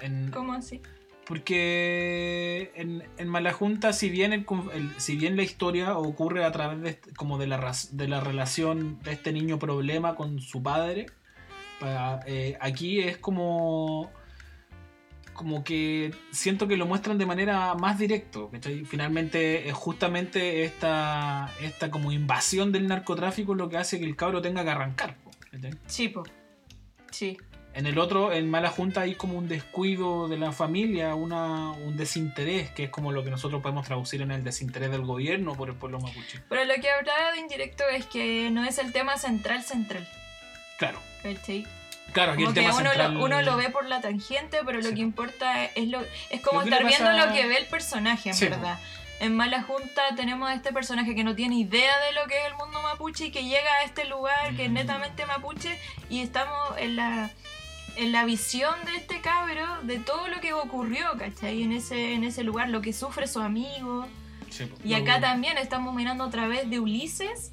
En, 0.00 0.30
¿Cómo 0.30 0.52
así? 0.54 0.80
Porque 1.24 2.72
en, 2.74 3.04
en 3.16 3.28
Malajunta, 3.28 3.92
si 3.92 4.10
bien, 4.10 4.32
el, 4.32 4.44
el- 4.74 5.00
si 5.00 5.16
bien 5.16 5.36
la 5.36 5.42
historia 5.42 5.96
ocurre 5.96 6.44
a 6.44 6.50
través 6.52 6.80
de, 6.82 6.90
este- 6.90 7.12
como 7.14 7.38
de, 7.38 7.46
la, 7.46 7.72
de 7.92 8.08
la 8.08 8.20
relación 8.20 8.98
de 9.02 9.12
este 9.12 9.32
niño 9.32 9.58
problema 9.58 10.14
con 10.16 10.40
su 10.40 10.62
padre, 10.62 11.06
pa- 11.78 12.20
eh, 12.26 12.56
aquí 12.60 13.00
es 13.00 13.18
como 13.18 14.10
como 15.42 15.64
que 15.64 16.14
siento 16.30 16.68
que 16.68 16.76
lo 16.76 16.86
muestran 16.86 17.18
de 17.18 17.26
manera 17.26 17.74
más 17.74 17.98
directo. 17.98 18.48
¿cachai? 18.50 18.84
Finalmente 18.84 19.68
es 19.68 19.74
justamente 19.74 20.62
esta, 20.62 21.50
esta 21.60 21.90
como 21.90 22.12
invasión 22.12 22.70
del 22.70 22.86
narcotráfico 22.86 23.54
lo 23.54 23.68
que 23.68 23.76
hace 23.76 23.98
que 23.98 24.04
el 24.04 24.14
cabro 24.14 24.40
tenga 24.40 24.62
que 24.62 24.70
arrancar. 24.70 25.16
Sí, 25.86 26.08
po. 26.08 26.22
Sí. 27.10 27.36
En 27.74 27.86
el 27.86 27.98
otro, 27.98 28.32
en 28.32 28.48
Mala 28.48 28.70
Junta, 28.70 29.00
hay 29.00 29.16
como 29.16 29.36
un 29.36 29.48
descuido 29.48 30.28
de 30.28 30.36
la 30.36 30.52
familia, 30.52 31.14
una, 31.14 31.72
un 31.72 31.96
desinterés, 31.96 32.70
que 32.70 32.84
es 32.84 32.90
como 32.90 33.10
lo 33.10 33.24
que 33.24 33.30
nosotros 33.30 33.62
podemos 33.62 33.84
traducir 33.84 34.22
en 34.22 34.30
el 34.30 34.44
desinterés 34.44 34.90
del 34.90 35.02
gobierno 35.02 35.56
por 35.56 35.70
el 35.70 35.74
pueblo 35.74 35.98
mapuche. 35.98 36.40
Pero 36.48 36.64
lo 36.64 36.74
que 36.74 36.90
hablaba 36.90 37.32
de 37.32 37.38
indirecto 37.40 37.84
es 37.90 38.06
que 38.06 38.50
no 38.50 38.64
es 38.64 38.78
el 38.78 38.92
tema 38.92 39.16
central 39.16 39.62
central. 39.64 40.06
Claro, 40.78 41.00
¿cachai? 41.22 41.66
Claro, 42.12 42.32
aquí 42.32 42.44
Como 42.44 42.50
el 42.56 42.64
que 42.64 42.70
uno, 42.70 42.76
central... 42.90 43.14
lo, 43.14 43.24
uno 43.24 43.42
lo 43.42 43.56
ve 43.56 43.70
por 43.70 43.86
la 43.86 44.00
tangente, 44.00 44.58
pero 44.64 44.78
lo 44.80 44.88
Sí. 44.88 44.94
que 44.94 45.00
importa 45.00 45.64
es 45.64 45.88
lo 45.88 46.00
es 46.30 46.40
como 46.40 46.62
estar 46.62 46.84
viendo 46.84 47.06
pasa- 47.10 47.26
lo 47.26 47.32
que 47.32 47.46
ve 47.46 47.56
el 47.58 47.66
personaje, 47.66 48.30
en 48.30 48.34
Sí, 48.34 48.46
verdad. 48.46 48.78
En 49.20 49.36
Mala 49.36 49.62
Junta 49.62 50.02
tenemos 50.16 50.48
a 50.50 50.54
este 50.54 50.72
personaje 50.72 51.14
que 51.14 51.22
no 51.22 51.36
tiene 51.36 51.54
idea 51.56 51.92
de 52.06 52.12
lo 52.12 52.26
que 52.26 52.40
es 52.40 52.46
el 52.48 52.54
mundo 52.56 52.82
mapuche 52.82 53.26
y 53.26 53.30
que 53.30 53.44
llega 53.44 53.70
a 53.80 53.84
este 53.84 54.04
lugar 54.06 54.56
que 54.56 54.64
es 54.64 54.70
Mm. 54.70 54.74
netamente 54.74 55.26
mapuche 55.26 55.78
y 56.10 56.20
estamos 56.22 56.58
en 56.78 56.96
la 56.96 57.30
en 57.96 58.10
la 58.10 58.24
visión 58.24 58.74
de 58.86 58.96
este 58.96 59.20
cabro 59.20 59.82
de 59.82 59.98
todo 59.98 60.26
lo 60.28 60.40
que 60.40 60.54
ocurrió, 60.54 61.04
¿cachai? 61.18 61.62
En 61.62 61.72
ese, 61.72 62.14
en 62.14 62.24
ese 62.24 62.42
lugar, 62.42 62.70
lo 62.70 62.80
que 62.80 62.94
sufre 62.94 63.26
su 63.26 63.38
amigo. 63.40 64.08
Sí. 64.48 64.64
Y 64.82 64.94
acá 64.94 65.20
también 65.20 65.58
estamos 65.58 65.94
mirando 65.94 66.24
a 66.24 66.30
través 66.30 66.70
de 66.70 66.80
Ulises 66.80 67.52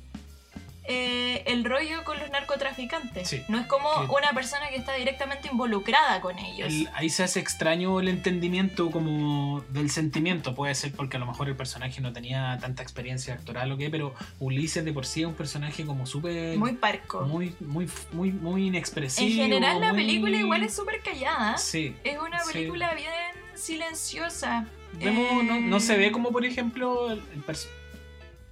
eh, 0.91 1.43
el 1.45 1.63
rollo 1.63 2.03
con 2.03 2.17
los 2.19 2.29
narcotraficantes. 2.31 3.27
Sí. 3.29 3.43
No 3.47 3.59
es 3.59 3.67
como 3.67 3.89
Que- 4.07 4.11
una 4.13 4.33
persona 4.33 4.69
que 4.69 4.75
está 4.77 4.93
directamente 4.95 5.47
involucrada 5.51 6.19
con 6.19 6.37
ellos. 6.39 6.67
el- 6.67 6.89
ahí 6.95 7.09
se 7.09 7.23
hace 7.23 7.39
extraño 7.39 7.99
el 7.99 8.07
entendimiento 8.07 8.89
como 8.91 9.63
del 9.69 9.91
sentimiento, 9.91 10.55
puede 10.55 10.73
ser 10.75 10.91
porque 10.91 11.17
a 11.17 11.19
lo 11.19 11.27
mejor 11.27 11.47
el 11.47 11.55
personaje 11.55 12.01
no 12.01 12.11
tenía 12.11 12.57
tanta 12.59 12.81
experiencia 12.83 13.35
actoral 13.35 13.71
o 13.71 13.77
qué, 13.77 13.89
pero 13.89 14.13
Ulises 14.39 14.83
de 14.83 14.91
por 14.91 15.05
sí 15.05 15.21
es 15.21 15.27
un 15.27 15.35
personaje 15.35 15.85
como 15.85 16.05
súper... 16.05 16.57
Muy 16.57 16.73
parco. 16.73 17.21
muy, 17.21 17.55
muy, 17.59 17.87
muy, 18.11 18.31
muy 18.31 18.65
inexpresivo. 18.67 19.27
en 19.29 19.49
general 19.51 19.79
la 19.79 19.93
muy- 19.93 20.01
película 20.05 20.37
igual 20.37 20.63
es 20.63 20.75
súper 20.75 21.01
callada. 21.03 21.57
Sí. 21.57 21.95
Es 22.03 22.17
una 22.19 22.39
Sí. 22.43 22.53
película 22.53 22.93
bien 22.95 23.11
silenciosa. 23.53 24.65
Vemos, 24.93 25.43
no, 25.43 25.59
no 25.59 25.79
se 25.79 25.93
Eh, 25.95 25.97
ve 25.99 26.11
como, 26.11 26.31
por 26.31 26.45
ejemplo, 26.45 27.11
el, 27.11 27.21
el 27.33 27.43
perso- 27.43 27.67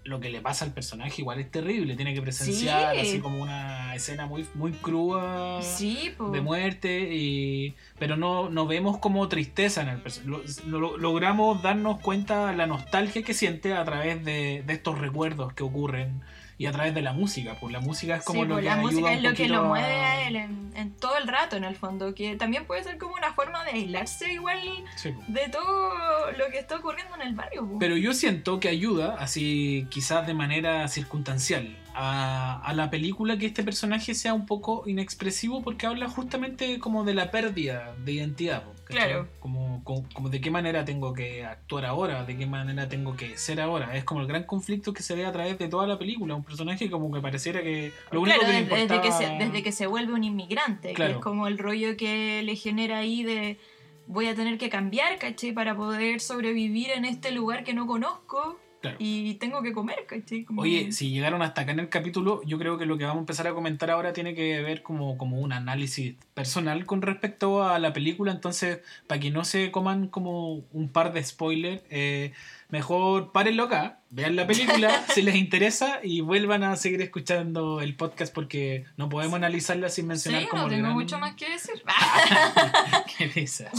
lo 0.07 0.19
que 0.19 0.29
le 0.29 0.41
pasa 0.41 0.65
al 0.65 0.73
personaje 0.73 1.21
igual 1.21 1.39
es 1.39 1.51
terrible. 1.51 1.95
Tiene 1.95 2.13
que 2.13 2.21
presenciar 2.21 2.95
Sí. 2.95 3.01
así 3.01 3.19
como 3.19 3.39
una 3.41 3.93
escena 3.93 4.25
muy, 4.25 4.45
muy 4.55 4.71
cruda 4.71 5.61
Sí, 5.61 6.13
de 6.31 6.41
muerte, 6.41 7.13
y, 7.13 7.75
pero 7.99 8.15
no, 8.17 8.49
no 8.49 8.65
vemos 8.67 8.97
como 8.99 9.27
tristeza 9.27 9.81
en 9.81 9.89
el 9.89 10.01
personaje. 10.01 10.43
logramos 10.65 11.61
darnos 11.61 11.99
cuenta 11.99 12.53
la 12.53 12.67
nostalgia 12.67 13.21
que 13.23 13.33
siente 13.33 13.73
a 13.73 13.83
través 13.85 14.23
de, 14.23 14.63
de 14.65 14.73
estos 14.73 14.97
recuerdos 14.99 15.53
que 15.53 15.63
ocurren 15.63 16.21
y 16.59 16.65
a 16.65 16.71
través 16.71 16.95
de 16.95 17.03
la 17.03 17.13
música. 17.13 17.55
Pues 17.59 17.71
la 17.71 17.79
música 17.81 18.15
es 18.15 18.23
como 18.23 18.41
Sí, 18.41 18.47
lo 18.47 18.55
pues, 18.55 18.63
que 18.63 18.65
la 18.69 18.73
ayuda 18.73 18.91
música 18.91 19.13
es 19.13 19.21
lo 19.21 19.33
que 19.35 19.47
lo 19.47 19.63
mueve 19.65 19.93
a 19.93 20.27
él 20.27 20.35
en, 20.37 20.71
en 20.75 20.91
todo 20.93 21.15
el 21.17 21.27
rato, 21.27 21.55
en 21.55 21.63
el 21.63 21.75
fondo. 21.75 22.15
Que 22.15 22.35
también 22.35 22.65
puede 22.65 22.83
ser 22.83 22.97
como 22.97 23.13
una 23.13 23.31
forma 23.33 23.63
de 23.63 23.71
aislarse 23.73 24.33
igual 24.33 24.57
pues. 25.03 25.13
de 25.27 25.49
todo 25.49 25.91
lo 26.35 26.47
que 26.51 26.57
está 26.57 26.77
ocurriendo 26.77 27.13
en 27.15 27.21
el 27.21 27.35
barrio. 27.35 27.67
po. 27.67 27.77
Pero 27.77 27.95
yo 27.95 28.11
siento 28.13 28.59
que 28.59 28.69
ayuda, 28.69 29.17
así 29.19 29.85
quizás 29.97 30.27
de 30.27 30.35
manera 30.35 30.87
circunstancial, 30.87 31.75
a, 31.95 32.61
a 32.63 32.73
la 32.75 32.91
película 32.91 33.35
que 33.39 33.47
este 33.47 33.63
personaje 33.63 34.13
sea 34.13 34.35
un 34.35 34.45
poco 34.45 34.83
inexpresivo 34.85 35.63
porque 35.63 35.87
habla 35.87 36.07
justamente 36.07 36.77
como 36.77 37.03
de 37.03 37.15
la 37.15 37.31
pérdida 37.31 37.95
de 38.05 38.11
identidad. 38.11 38.63
Claro. 38.85 39.27
Como, 39.39 39.83
como, 39.83 40.07
como 40.13 40.29
de 40.29 40.39
qué 40.39 40.51
manera 40.51 40.85
tengo 40.85 41.15
que 41.15 41.43
actuar 41.43 41.85
ahora, 41.85 42.25
de 42.25 42.37
qué 42.37 42.45
manera 42.45 42.87
tengo 42.87 43.15
que 43.15 43.39
ser 43.39 43.59
ahora. 43.59 43.95
Es 43.97 44.03
como 44.03 44.21
el 44.21 44.27
gran 44.27 44.43
conflicto 44.43 44.93
que 44.93 45.01
se 45.01 45.15
ve 45.15 45.25
a 45.25 45.31
través 45.31 45.57
de 45.57 45.67
toda 45.67 45.87
la 45.87 45.97
película. 45.97 46.35
Un 46.35 46.43
personaje 46.43 46.91
como 46.91 47.11
que 47.11 47.19
pareciera 47.19 47.63
que 47.63 47.91
lo 48.11 48.21
único 48.21 48.37
claro, 48.37 48.53
que 48.53 48.59
le 48.59 48.65
desde, 48.67 48.87
desde 48.87 49.01
que 49.01 49.11
se, 49.11 49.25
desde 49.39 49.63
que 49.63 49.71
se 49.71 49.87
vuelve 49.87 50.13
un 50.13 50.23
inmigrante, 50.23 50.89
que 50.89 50.93
Claro. 50.93 51.13
es 51.13 51.17
como 51.17 51.47
el 51.47 51.57
rollo 51.57 51.97
que 51.97 52.43
le 52.43 52.55
genera 52.55 52.99
ahí 52.99 53.23
de 53.23 53.57
voy 54.05 54.27
a 54.27 54.35
tener 54.35 54.59
que 54.59 54.69
cambiar, 54.69 55.17
¿cachai? 55.17 55.53
Para 55.53 55.75
poder 55.75 56.21
sobrevivir 56.21 56.91
en 56.91 57.03
este 57.03 57.31
lugar 57.31 57.63
que 57.63 57.73
no 57.73 57.87
conozco 57.87 58.59
Claro. 58.79 58.98
y 59.00 59.34
tengo 59.36 59.63
que 59.63 59.74
comer, 59.74 60.05
¿cachai? 60.07 60.43
Como- 60.43 60.62
Oye, 60.62 60.91
si 60.91 61.10
llegaron 61.10 61.41
hasta 61.41 61.62
acá 61.62 61.72
en 61.72 61.79
el 61.79 61.89
capítulo, 61.89 62.41
yo 62.46 62.60
creo 62.60 62.77
que 62.77 62.86
lo 62.86 62.98
que 62.98 63.05
vamos 63.05 63.17
a 63.17 63.22
empezar 63.22 63.48
a 63.48 63.53
comentar 63.53 63.89
ahora 63.89 64.13
tiene 64.13 64.36
que 64.36 64.62
ver 64.62 64.84
como, 64.84 65.17
como 65.17 65.39
un 65.39 65.51
análisis 65.51 66.13
personal 66.36 66.86
con 66.86 67.01
respecto 67.01 67.63
a 67.63 67.79
la 67.79 67.91
película. 67.91 68.31
Entonces, 68.31 68.79
para 69.07 69.19
que 69.19 69.31
no 69.31 69.46
se 69.46 69.72
coman 69.72 70.07
como 70.07 70.62
un 70.72 70.89
par 70.89 71.12
de 71.12 71.24
spoilers, 71.24 71.81
eh, 71.89 72.34
mejor 72.69 73.31
párenlo 73.31 73.63
acá, 73.63 74.00
vean 74.12 74.36
la 74.36 74.46
película 74.46 74.89
si 75.13 75.24
les 75.24 75.36
interesa 75.36 76.00
y 76.03 76.22
vuelvan 76.22 76.63
a 76.63 76.75
seguir 76.75 77.01
escuchando 77.01 77.81
el 77.81 77.96
podcast 77.96 78.31
porque 78.34 78.86
no 78.96 79.10
podemos 79.10 79.38
analizarla 79.38 79.89
sin 79.89 80.03
Sí, 80.03 80.07
mencionar 80.10 80.48
como 80.50 80.63
no 80.63 80.69
tengo 80.69 80.81
gran- 80.84 80.93
mucho 80.93 81.17
más 81.17 81.34
que 81.36 81.50
decir. 81.50 81.81
Qué 83.17 83.27
risa. 83.27 83.72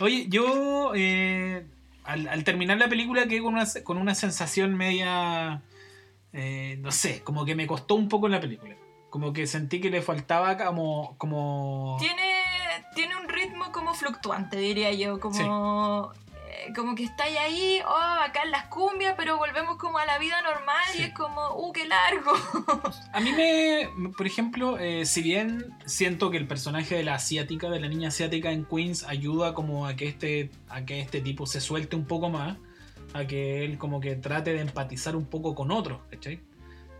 Oye, 0.00 0.26
yo 0.28 0.92
eh, 0.94 1.66
al, 2.08 2.26
al 2.26 2.42
terminar 2.42 2.78
la 2.78 2.88
película 2.88 3.26
quedé 3.26 3.42
con 3.42 3.52
una, 3.52 3.66
con 3.84 3.98
una 3.98 4.14
sensación 4.14 4.74
media, 4.74 5.60
eh, 6.32 6.78
no 6.80 6.90
sé, 6.90 7.22
como 7.22 7.44
que 7.44 7.54
me 7.54 7.66
costó 7.66 7.96
un 7.96 8.08
poco 8.08 8.28
la 8.28 8.40
película. 8.40 8.74
Como 9.10 9.34
que 9.34 9.46
sentí 9.46 9.78
que 9.78 9.90
le 9.90 10.00
faltaba 10.00 10.56
como... 10.56 11.16
como... 11.18 11.98
tiene, 12.00 12.32
tiene 12.94 13.14
un 13.14 13.28
ritmo 13.28 13.70
como 13.72 13.92
fluctuante, 13.92 14.56
diría 14.56 14.90
yo, 14.92 15.20
como, 15.20 16.12
como 16.74 16.94
que 16.94 17.04
está 17.04 17.24
ahí, 17.24 17.80
oh, 17.86 18.22
acá 18.22 18.42
en 18.44 18.50
las 18.50 18.66
cumbias, 18.66 19.14
pero 19.16 19.36
volvemos 19.38 19.76
como 19.76 19.98
a 19.98 20.06
la 20.06 20.18
vida 20.18 20.40
normal 20.42 20.84
Sí. 20.92 21.00
y 21.00 21.02
es 21.04 21.14
como, 21.14 21.40
uh, 21.56 21.72
qué 21.72 21.86
largo. 21.86 22.32
A 23.12 23.20
mí 23.20 23.32
me, 23.32 23.88
por 24.16 24.26
ejemplo, 24.26 24.78
eh, 24.78 25.04
si 25.06 25.22
bien 25.22 25.74
siento 25.86 26.30
que 26.30 26.36
el 26.36 26.46
personaje 26.46 26.94
de 26.96 27.04
la 27.04 27.14
asiática, 27.14 27.68
de 27.70 27.80
la 27.80 27.88
niña 27.88 28.08
asiática 28.08 28.50
en 28.50 28.64
Queens, 28.64 29.04
ayuda 29.04 29.54
como 29.54 29.86
a 29.86 29.94
que 29.96 30.06
este, 30.08 30.50
a 30.68 30.84
que 30.84 31.00
este 31.00 31.20
tipo 31.20 31.46
se 31.46 31.60
suelte 31.60 31.96
un 31.96 32.06
poco 32.06 32.28
más, 32.30 32.56
a 33.14 33.24
que 33.26 33.64
él 33.64 33.78
como 33.78 34.00
que 34.00 34.16
trate 34.16 34.52
de 34.52 34.60
empatizar 34.60 35.16
un 35.16 35.24
poco 35.26 35.54
con 35.54 35.70
otros, 35.70 36.00
¿cachai? 36.10 36.40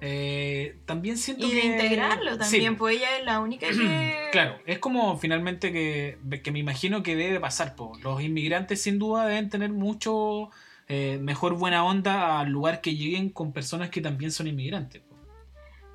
Eh, 0.00 0.76
también 0.84 1.18
siento 1.18 1.46
Y 1.46 1.52
de 1.52 1.60
que... 1.60 1.66
integrarlo 1.66 2.32
Sí, 2.32 2.38
también, 2.38 2.76
pues 2.76 2.96
ella 2.96 3.18
es 3.18 3.24
la 3.24 3.40
única 3.40 3.68
que... 3.68 4.28
Claro, 4.32 4.58
es 4.66 4.78
como 4.78 5.18
finalmente 5.18 5.72
que, 5.72 6.18
que 6.42 6.50
me 6.52 6.58
imagino 6.60 7.02
que 7.02 7.16
debe 7.16 7.40
pasar. 7.40 7.74
Po. 7.74 7.92
Los 8.02 8.22
inmigrantes 8.22 8.82
sin 8.82 8.98
duda 8.98 9.26
deben 9.26 9.48
tener 9.48 9.70
mucho 9.70 10.50
eh, 10.88 11.18
mejor 11.20 11.54
buena 11.54 11.84
onda 11.84 12.40
al 12.40 12.50
lugar 12.50 12.80
que 12.80 12.94
lleguen 12.94 13.30
con 13.30 13.52
personas 13.52 13.90
que 13.90 14.00
también 14.00 14.30
son 14.30 14.46
inmigrantes. 14.46 15.02
po. 15.02 15.16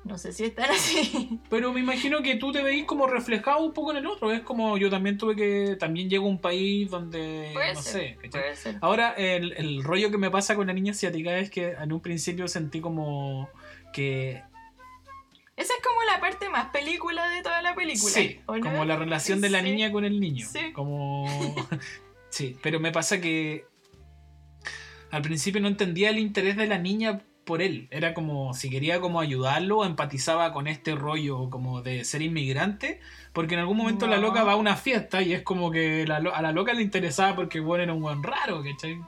No 0.04 0.18
sé 0.18 0.32
si 0.32 0.44
están 0.44 0.70
así. 0.70 1.40
Pero 1.48 1.72
me 1.72 1.80
imagino 1.80 2.20
que 2.22 2.36
tú 2.36 2.52
te 2.52 2.62
veis 2.62 2.84
como 2.84 3.06
reflejado 3.06 3.64
un 3.64 3.72
poco 3.72 3.92
en 3.92 3.98
el 3.98 4.06
otro. 4.06 4.32
Es 4.32 4.42
como 4.42 4.76
yo 4.76 4.90
también 4.90 5.16
tuve 5.16 5.34
que... 5.34 5.76
También 5.80 6.10
llego 6.10 6.26
a 6.26 6.28
un 6.28 6.40
país 6.40 6.90
donde... 6.90 7.48
Puede 7.54 7.72
no 7.72 7.80
ser, 7.80 7.92
sé. 7.92 8.16
¿cachai? 8.16 8.42
puede 8.42 8.56
ser. 8.56 8.76
Ahora, 8.82 9.14
el, 9.16 9.52
el 9.52 9.82
rollo 9.82 10.10
que 10.10 10.18
me 10.18 10.30
pasa 10.30 10.56
con 10.56 10.66
la 10.66 10.74
niña 10.74 10.92
asiática 10.92 11.38
es 11.38 11.48
que 11.48 11.70
en 11.70 11.90
un 11.90 12.00
principio 12.00 12.48
sentí 12.48 12.82
como 12.82 13.48
que 13.94 14.42
Esa 15.56 15.72
es 15.72 15.86
como 15.86 16.02
la 16.12 16.20
parte 16.20 16.48
más 16.50 16.66
película 16.66 17.28
de 17.28 17.42
toda 17.42 17.62
la 17.62 17.74
película. 17.74 18.12
Sí, 18.12 18.40
como 18.46 18.84
la 18.84 18.96
relación 18.96 19.40
de 19.40 19.50
la 19.50 19.60
Sí. 19.60 19.70
niña 19.70 19.92
con 19.92 20.04
el 20.04 20.20
niño. 20.20 20.46
Sí. 20.50 20.72
Como. 20.72 21.26
sí, 22.28 22.56
pero 22.62 22.80
me 22.80 22.90
pasa 22.92 23.20
que. 23.20 23.64
Al 25.10 25.22
principio 25.22 25.60
no 25.60 25.68
entendía 25.68 26.10
el 26.10 26.18
interés 26.18 26.56
de 26.56 26.66
la 26.66 26.78
niña 26.78 27.20
por 27.44 27.62
él. 27.62 27.86
Era 27.92 28.14
como 28.14 28.52
si 28.54 28.68
quería 28.68 29.00
como 29.00 29.20
ayudarlo, 29.20 29.84
empatizaba 29.84 30.52
con 30.52 30.66
este 30.66 30.96
rollo 30.96 31.50
como 31.50 31.82
de 31.82 32.04
ser 32.04 32.22
inmigrante, 32.22 33.00
porque 33.32 33.54
en 33.54 33.60
algún 33.60 33.76
momento 33.76 34.06
la 34.08 34.16
loca 34.16 34.42
va 34.42 34.52
a 34.52 34.56
una 34.56 34.74
fiesta 34.76 35.22
y 35.22 35.34
es 35.34 35.42
como 35.42 35.70
que 35.70 36.04
la 36.06 36.16
a 36.16 36.42
la 36.42 36.50
loca 36.52 36.72
le 36.72 36.82
interesaba 36.82 37.36
porque 37.36 37.60
bueno 37.60 37.84
era 37.84 37.92
un 37.92 38.00
buen 38.02 38.22
raro, 38.24 38.64
¿cachai? 38.64 38.98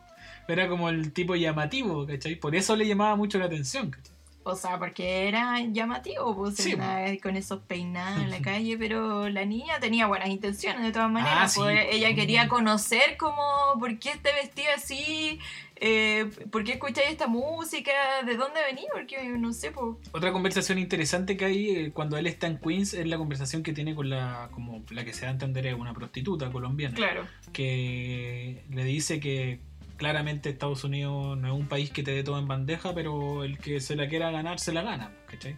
Era 0.47 0.69
como 0.69 0.91
el 0.91 1.13
tipo 1.13 1.35
llamativo, 1.35 2.07
¿cachai? 2.07 2.37
Por 2.37 2.55
eso 2.55 2.77
le 2.77 2.87
llamaba 2.87 3.17
mucho 3.17 3.39
la 3.39 3.47
atención, 3.47 3.91
¿cachai? 3.91 4.15
O 4.49 4.55
sea, 4.55 4.79
porque 4.79 5.27
era 5.27 5.59
llamativo, 5.61 6.35
pues, 6.37 6.55
Sí, 6.57 6.73
andaba 6.75 7.05
con 7.21 7.37
esos 7.37 7.61
peinados 7.63 8.23
en 8.23 8.31
la 8.31 8.41
calle, 8.43 8.79
pero 8.79 9.29
la 9.29 9.45
niña 9.45 9.81
tenía 9.81 10.07
buenas 10.07 10.29
intenciones 10.29 10.83
de 10.83 10.93
todas 10.93 11.11
maneras. 11.11 11.37
Ah, 11.41 11.49
sí, 11.49 11.59
pues, 11.61 11.85
pues. 11.85 11.95
ella 11.97 12.15
quería 12.15 12.47
conocer 12.47 13.17
como, 13.17 13.43
¿por 13.81 13.99
qué 13.99 14.13
te 14.23 14.33
vestía 14.33 14.75
así? 14.77 15.41
Eh, 15.79 16.31
¿Por 16.53 16.63
qué 16.65 16.75
escucháis 16.75 17.11
esta 17.11 17.27
música? 17.27 17.91
¿De 18.25 18.37
dónde 18.37 18.61
venía? 18.71 18.87
Porque 18.93 19.23
no 19.31 19.53
sé, 19.53 19.73
pues. 19.73 19.97
Otra 20.13 20.33
conversación 20.33 20.79
interesante 20.79 21.37
que 21.37 21.45
hay 21.45 21.71
eh, 21.71 21.91
cuando 21.93 22.17
él 22.17 22.27
está 22.29 22.47
en 22.47 22.59
Queens 22.59 22.95
es 22.95 23.07
la 23.07 23.19
conversación 23.19 23.63
que 23.65 23.73
tiene 23.73 23.95
con 23.97 24.09
la, 24.09 24.49
como 24.53 24.85
la 24.91 25.05
que 25.05 25.13
se 25.13 25.23
da 25.23 25.29
a 25.29 25.33
entender 25.33 25.67
es 25.67 25.75
una 25.75 25.93
prostituta 25.93 26.51
colombiana, 26.53 26.95
Claro. 26.95 27.27
que 27.53 28.63
le 28.71 28.85
dice 28.85 29.19
que 29.21 29.59
claramente 29.97 30.49
Estados 30.51 30.85
Unidos 30.85 31.37
no 31.39 31.49
es 31.49 31.53
un 31.55 31.69
país 31.69 31.91
que 31.91 32.03
te 32.03 32.11
dé 32.13 32.23
todo 32.23 32.39
en 32.39 32.49
bandeja, 32.49 32.95
pero 32.95 33.45
el 33.45 33.59
que 33.59 33.81
se 33.81 33.97
la 33.97 34.09
quiera 34.09 34.31
ganar, 34.31 34.59
se 34.61 34.73
la 34.73 34.83
gana, 34.83 35.13
¿cachai? 35.27 35.57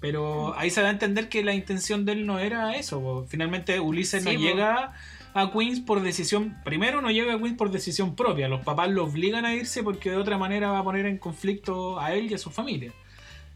Pero 0.00 0.54
ahí 0.56 0.70
se 0.70 0.80
da 0.80 0.88
a 0.88 0.90
entender 0.92 1.28
que 1.28 1.44
la 1.44 1.52
intención 1.54 2.06
de 2.06 2.12
él 2.12 2.26
no 2.26 2.38
era 2.38 2.74
eso. 2.76 3.26
Finalmente 3.28 3.78
Ulises 3.80 4.24
Sí, 4.24 4.32
no 4.34 4.40
llega 4.40 4.92
a 5.34 5.50
Queens 5.52 5.80
por 5.80 6.00
decisión, 6.02 6.56
primero 6.64 7.00
no 7.02 7.10
llega 7.10 7.34
a 7.34 7.38
Queens 7.38 7.56
por 7.58 7.70
decisión 7.70 8.16
propia, 8.16 8.48
los 8.48 8.62
papás 8.64 8.88
lo 8.90 9.04
obligan 9.04 9.44
a 9.44 9.54
irse 9.54 9.82
porque 9.82 10.10
de 10.10 10.16
otra 10.16 10.38
manera 10.38 10.70
va 10.70 10.78
a 10.80 10.84
poner 10.84 11.06
en 11.06 11.18
conflicto 11.18 12.00
a 12.00 12.14
él 12.14 12.30
y 12.30 12.34
a 12.34 12.38
su 12.38 12.50
familia. 12.50 12.92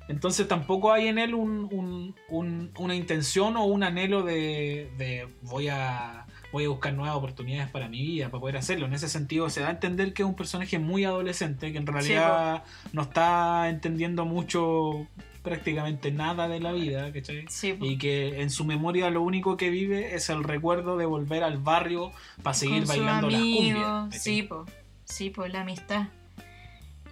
Entonces 0.06 0.46
tampoco 0.46 0.92
hay 0.92 1.08
en 1.08 1.18
él 1.18 1.34
un- 1.34 1.66
un- 1.72 2.14
un- 2.28 2.70
una 2.78 2.94
intención 2.94 3.56
o 3.56 3.64
un 3.64 3.82
anhelo 3.82 4.22
de, 4.22 4.90
de 4.98 5.26
voy 5.42 5.68
a 5.68 6.23
voy 6.54 6.66
a 6.66 6.68
buscar 6.68 6.94
nuevas 6.94 7.16
oportunidades 7.16 7.68
para 7.68 7.88
mi 7.88 8.00
vida, 8.00 8.28
para 8.28 8.40
poder 8.40 8.56
hacerlo. 8.56 8.86
En 8.86 8.94
ese 8.94 9.08
sentido 9.08 9.50
se 9.50 9.60
da 9.60 9.68
a 9.68 9.70
entender 9.72 10.14
que 10.14 10.22
es 10.22 10.28
un 10.28 10.36
personaje 10.36 10.78
muy 10.78 11.04
adolescente, 11.04 11.72
que 11.72 11.78
en 11.78 11.86
realidad 11.86 12.62
no 12.92 13.02
está 13.02 13.68
entendiendo 13.68 14.24
mucho 14.24 15.08
prácticamente 15.42 16.12
nada 16.12 16.46
de 16.46 16.60
la 16.60 16.72
vida, 16.72 17.12
¿cachai? 17.12 17.44
Sí. 17.48 17.76
Y 17.80 17.98
que 17.98 18.40
en 18.40 18.50
su 18.50 18.64
memoria 18.64 19.10
lo 19.10 19.22
único 19.22 19.56
que 19.56 19.68
vive 19.68 20.14
es 20.14 20.30
el 20.30 20.44
recuerdo 20.44 20.96
de 20.96 21.06
volver 21.06 21.42
al 21.42 21.58
barrio 21.58 22.12
para 22.44 22.54
seguir 22.54 22.86
bailando 22.86 23.28
las 23.28 23.40
cumbias. 23.40 24.04
¿cachai? 24.04 24.20
Sí, 24.20 24.42
pues. 24.44 24.60
Sí, 25.04 25.30
pues, 25.30 25.52
la 25.52 25.62
amistad. 25.62 26.06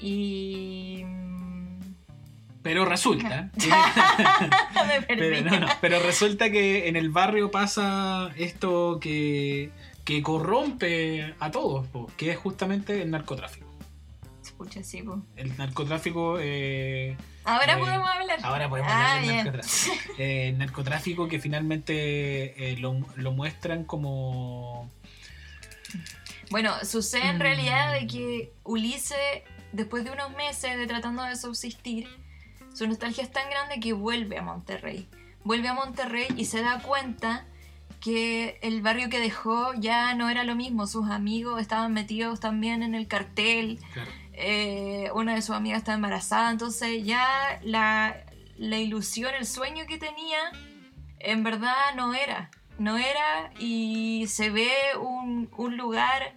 Y. 0.00 1.04
mm, 2.62 2.64
Pero 2.64 2.84
resulta 2.84 3.50
Me. 4.86 5.02
Pero, 5.06 5.50
no, 5.50 5.60
no, 5.60 5.66
pero 5.80 6.00
resulta 6.00 6.50
que 6.50 6.88
en 6.88 6.96
el 6.96 7.10
barrio 7.10 7.50
pasa 7.50 8.30
esto 8.36 8.98
que, 9.00 9.70
que 10.04 10.22
corrompe 10.22 11.34
a 11.40 11.50
todos, 11.50 11.86
po, 11.88 12.10
que 12.16 12.30
es 12.30 12.38
justamente 12.38 13.02
el 13.02 13.10
narcotráfico. 13.10 13.66
Escucha, 14.42 14.82
sí, 14.84 15.02
pues. 15.02 15.18
El 15.36 15.56
narcotráfico, 15.56 16.38
eh, 16.40 17.16
Ahora 17.44 17.74
Eh, 17.74 17.78
podemos 17.78 18.08
hablar. 18.08 18.38
ahora 18.44 18.68
podemos 18.68 18.92
Ah, 18.92 19.16
hablar 19.16 19.26
del 19.26 19.36
narcotráfico. 19.44 19.94
Eh, 20.18 20.48
el 20.50 20.58
narcotráfico 20.58 21.28
que 21.28 21.40
finalmente 21.40 22.72
eh, 22.72 22.76
lo, 22.76 22.96
lo 23.16 23.32
muestran 23.32 23.84
como... 23.84 24.88
Bueno, 26.50 26.72
sucede 26.84 27.26
en 27.28 27.38
Mm. 27.38 27.40
realidad 27.40 27.92
de 27.94 28.06
que 28.06 28.52
Ulises, 28.64 29.16
después 29.72 30.04
de 30.04 30.10
unos 30.10 30.30
meses 30.36 30.76
de 30.76 30.86
tratando 30.86 31.22
de 31.22 31.34
subsistir, 31.36 32.08
su 32.74 32.86
nostalgia 32.86 33.22
es 33.22 33.30
tan 33.30 33.48
grande 33.50 33.80
que 33.80 33.92
vuelve 33.92 34.38
a 34.38 34.42
Monterrey. 34.42 35.08
Vuelve 35.44 35.68
a 35.68 35.74
Monterrey 35.74 36.26
y 36.36 36.44
se 36.46 36.62
da 36.62 36.80
cuenta 36.80 37.46
que 38.00 38.58
el 38.62 38.82
barrio 38.82 39.08
que 39.08 39.20
dejó 39.20 39.74
ya 39.74 40.14
no 40.14 40.28
era 40.28 40.44
lo 40.44 40.54
mismo. 40.56 40.86
Sus 40.86 41.08
amigos 41.10 41.60
estaban 41.60 41.92
metidos 41.92 42.40
también 42.40 42.82
en 42.82 42.94
el 42.94 43.06
cartel. 43.06 43.78
eh, 44.32 45.10
una 45.14 45.34
de 45.34 45.42
sus 45.42 45.54
amigas 45.54 45.78
está 45.78 45.94
embarazada. 45.94 46.50
Entonces 46.50 47.04
ya 47.04 47.60
la, 47.62 48.16
la 48.56 48.78
ilusión, 48.78 49.32
el 49.38 49.46
sueño 49.46 49.86
que 49.86 49.98
tenía, 49.98 50.38
en 51.18 51.42
verdad 51.44 51.94
no 51.96 52.14
era. 52.14 52.50
No 52.78 52.96
era 52.96 53.52
y 53.60 54.24
se 54.28 54.50
ve 54.50 54.70
un, 55.00 55.48
un 55.56 55.76
lugar 55.76 56.34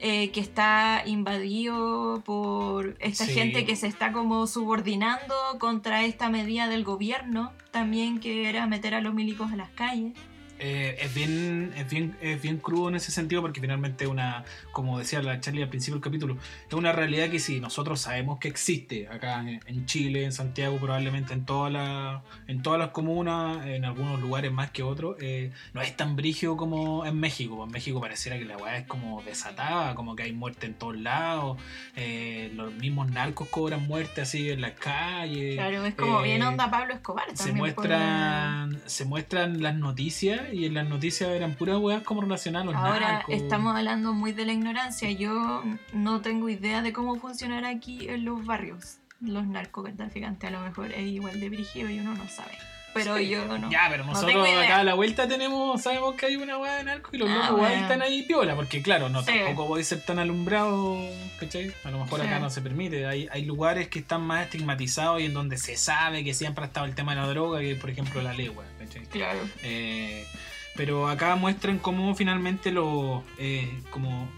eh, 0.00 0.30
que 0.30 0.40
está 0.40 1.02
invadido 1.06 2.22
por 2.24 2.96
esta 3.00 3.24
Sí. 3.26 3.32
gente 3.32 3.64
que 3.64 3.76
se 3.76 3.86
está 3.86 4.12
como 4.12 4.46
subordinando 4.46 5.34
contra 5.58 6.04
esta 6.04 6.28
medida 6.28 6.68
del 6.68 6.84
gobierno 6.84 7.52
también 7.70 8.18
que 8.20 8.48
era 8.48 8.66
meter 8.66 8.94
a 8.94 9.00
los 9.00 9.14
milicos 9.14 9.52
a 9.52 9.56
las 9.56 9.70
calles. 9.70 10.12
Eh, 10.58 10.96
es, 11.00 11.14
bien, 11.14 11.72
es, 11.76 11.88
bien, 11.88 12.16
es 12.20 12.40
bien 12.42 12.58
crudo 12.58 12.88
en 12.88 12.96
ese 12.96 13.12
sentido 13.12 13.42
porque 13.42 13.60
finalmente 13.60 14.06
una, 14.06 14.44
como 14.72 14.98
decía 14.98 15.22
la 15.22 15.40
Charlie 15.40 15.62
al 15.62 15.68
principio 15.68 15.94
del 15.94 16.02
capítulo, 16.02 16.36
es 16.66 16.74
una 16.74 16.92
realidad 16.92 17.30
que 17.30 17.38
sí, 17.38 17.60
nosotros 17.60 18.00
sabemos 18.00 18.38
que 18.38 18.48
existe 18.48 19.08
acá 19.08 19.44
en, 19.48 19.86
Chile, 19.86 20.24
en 20.24 20.32
Santiago, 20.32 20.76
probablemente 20.78 21.32
en, 21.32 21.44
toda 21.44 21.70
la, 21.70 22.22
en 22.46 22.62
todas 22.62 22.78
las 22.78 22.90
comunas, 22.90 23.66
en 23.66 23.84
algunos 23.84 24.20
lugares 24.20 24.52
más 24.52 24.70
que 24.70 24.82
otros, 24.82 25.16
eh, 25.20 25.52
no 25.74 25.80
es 25.80 25.96
tan 25.96 26.16
brígido 26.16 26.56
como 26.56 27.06
en 27.06 27.18
México. 27.18 27.64
En 27.64 27.70
México 27.70 28.00
pareciera 28.00 28.38
que 28.38 28.44
la 28.44 28.56
weá 28.56 28.78
es 28.78 28.86
como 28.86 29.22
desatada, 29.22 29.94
como 29.94 30.16
que 30.16 30.24
hay 30.24 30.32
muerte 30.32 30.66
en 30.66 30.74
todos 30.74 30.96
lados, 30.96 31.58
eh, 31.96 32.50
los 32.54 32.72
mismos 32.74 33.10
narcos 33.10 33.48
cobran 33.48 33.86
muerte 33.86 34.22
así 34.22 34.50
en 34.50 34.60
las 34.60 34.72
calles. 34.72 35.54
Claro, 35.54 35.84
es 35.84 35.94
como 35.94 36.20
eh, 36.20 36.24
bien 36.24 36.42
onda 36.42 36.70
Pablo 36.70 36.94
Escobar 36.94 37.26
se 37.30 37.36
también. 37.36 37.58
pues, 37.58 37.76
muestran 37.76 38.80
se 38.86 39.04
muestran 39.04 39.62
las 39.62 39.74
noticias 39.74 40.47
y 40.52 40.64
en 40.66 40.74
las 40.74 40.88
noticias 40.88 41.30
eran 41.30 41.54
puras 41.54 41.78
weas 41.78 42.02
como 42.02 42.20
relacionadas 42.20 42.68
a 42.68 42.70
los 42.72 42.80
Ahora 42.80 43.12
narcos. 43.12 43.34
estamos 43.34 43.76
hablando 43.76 44.12
muy 44.12 44.32
de 44.32 44.46
la 44.46 44.52
ignorancia. 44.52 45.10
Yo 45.10 45.62
no 45.92 46.20
tengo 46.20 46.48
idea 46.48 46.82
de 46.82 46.92
cómo 46.92 47.16
funcionará 47.16 47.68
aquí 47.68 48.08
en 48.08 48.24
los 48.24 48.44
barrios. 48.44 48.98
Los 49.20 49.46
narcotraficantes 49.46 50.48
a 50.48 50.52
lo 50.52 50.60
mejor 50.60 50.92
es 50.92 51.06
igual 51.06 51.40
de 51.40 51.48
brígido 51.48 51.90
y 51.90 51.98
uno 51.98 52.14
no 52.14 52.28
sabe. 52.28 52.52
Pero 52.94 53.16
Sí, 53.18 53.28
yo 53.28 53.44
no. 53.58 53.70
Ya, 53.70 53.86
pero 53.90 54.04
no 54.04 54.12
nosotros 54.12 54.48
acá 54.48 54.78
a 54.78 54.84
la 54.84 54.94
vuelta 54.94 55.28
tenemos, 55.28 55.80
sabemos 55.82 56.14
que 56.14 56.26
hay 56.26 56.36
una 56.36 56.58
wea 56.58 56.76
de 56.76 56.84
narcos 56.84 57.12
y 57.14 57.18
los 57.18 57.28
Ah, 57.30 57.34
locos 57.50 57.58
bueno. 57.60 57.74
están 57.82 58.02
ahí 58.02 58.22
piola, 58.22 58.56
porque 58.56 58.82
claro, 58.82 59.08
no 59.08 59.22
Sí. 59.22 59.26
tampoco 59.32 59.68
puede 59.68 59.84
ser 59.84 60.00
tan 60.02 60.18
alumbrado, 60.18 60.98
¿cachai? 61.38 61.72
A 61.84 61.90
lo 61.90 61.98
mejor 62.04 62.20
Sí. 62.20 62.26
acá 62.26 62.38
no 62.40 62.50
se 62.50 62.60
permite. 62.62 63.06
Hay, 63.06 63.28
hay 63.30 63.44
lugares 63.44 63.88
que 63.88 63.98
están 64.00 64.22
más 64.22 64.44
estigmatizados 64.44 65.20
y 65.20 65.26
en 65.26 65.34
donde 65.34 65.58
se 65.58 65.76
sabe 65.76 66.24
que 66.24 66.34
siempre 66.34 66.64
ha 66.64 66.66
estado 66.66 66.86
el 66.86 66.94
tema 66.94 67.14
de 67.14 67.20
la 67.20 67.28
droga, 67.28 67.60
que 67.60 67.74
por 67.76 67.90
ejemplo 67.90 68.22
la 68.22 68.32
legua, 68.32 68.64
¿cachai? 68.78 69.02
Claro. 69.06 69.40
Eh, 69.62 70.26
pero 70.74 71.08
acá 71.08 71.34
muestran 71.36 71.78
cómo 71.78 72.14
finalmente 72.14 72.70
lo 72.72 73.22
eh, 73.38 73.80
como 73.90 74.28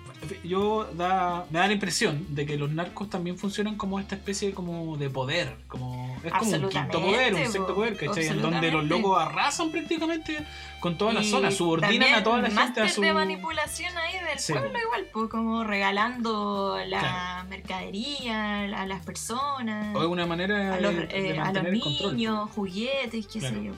yo 0.45 0.85
da 0.95 1.47
me 1.51 1.59
da 1.59 1.67
la 1.67 1.73
impresión 1.73 2.27
de 2.35 2.45
que 2.47 2.57
los 2.57 2.71
narcos 2.71 3.09
también 3.11 3.39
funcionan 3.39 3.77
como 3.77 3.99
esta 3.99 4.15
especie 4.15 4.53
como 4.53 4.97
de 4.97 5.09
poder 5.11 5.57
como 5.67 6.17
es 6.23 6.33
como 6.33 6.51
un 6.53 6.69
quinto 6.69 7.01
poder 7.01 7.35
un 7.35 7.41
sexto 7.47 7.75
poder 7.75 7.97
¿cachai? 7.97 8.27
en 8.27 8.43
donde 8.43 8.71
los 8.71 8.85
locos 8.85 9.19
arrasan 9.21 9.71
prácticamente 9.71 10.45
con 10.81 10.97
toda 10.99 11.13
la 11.15 11.23
Y 11.23 11.31
zona 11.31 11.51
subordinan 11.51 12.15
a 12.15 12.23
toda 12.23 12.43
la 12.43 12.51
gente 12.51 12.81
a 12.81 12.89
su 12.89 13.01
de 13.03 13.13
manipulación 13.13 13.97
ahí 13.99 14.15
del 14.25 14.39
Sí, 14.39 14.53
pueblo 14.53 14.79
igual, 14.79 15.07
pues 15.13 15.29
como 15.31 15.65
regalando 15.65 16.79
la 16.87 17.01
Claro. 17.01 17.49
mercadería 17.49 18.65
a 18.81 18.87
las 18.87 19.05
personas, 19.05 19.95
o 19.97 20.01
es 20.03 20.09
una 20.09 20.27
manera 20.27 20.75
a 20.75 20.81
los, 20.81 20.95
de, 20.97 21.07
de 21.07 21.31
eh, 21.31 21.39
a 21.39 21.53
los 21.53 21.65
el 21.65 21.81
control 21.81 22.17
niños, 22.17 22.51
juguetes, 22.55 23.27
qué 23.27 23.39
Claro. 23.41 23.57
sé 23.57 23.65
yo. 23.65 23.73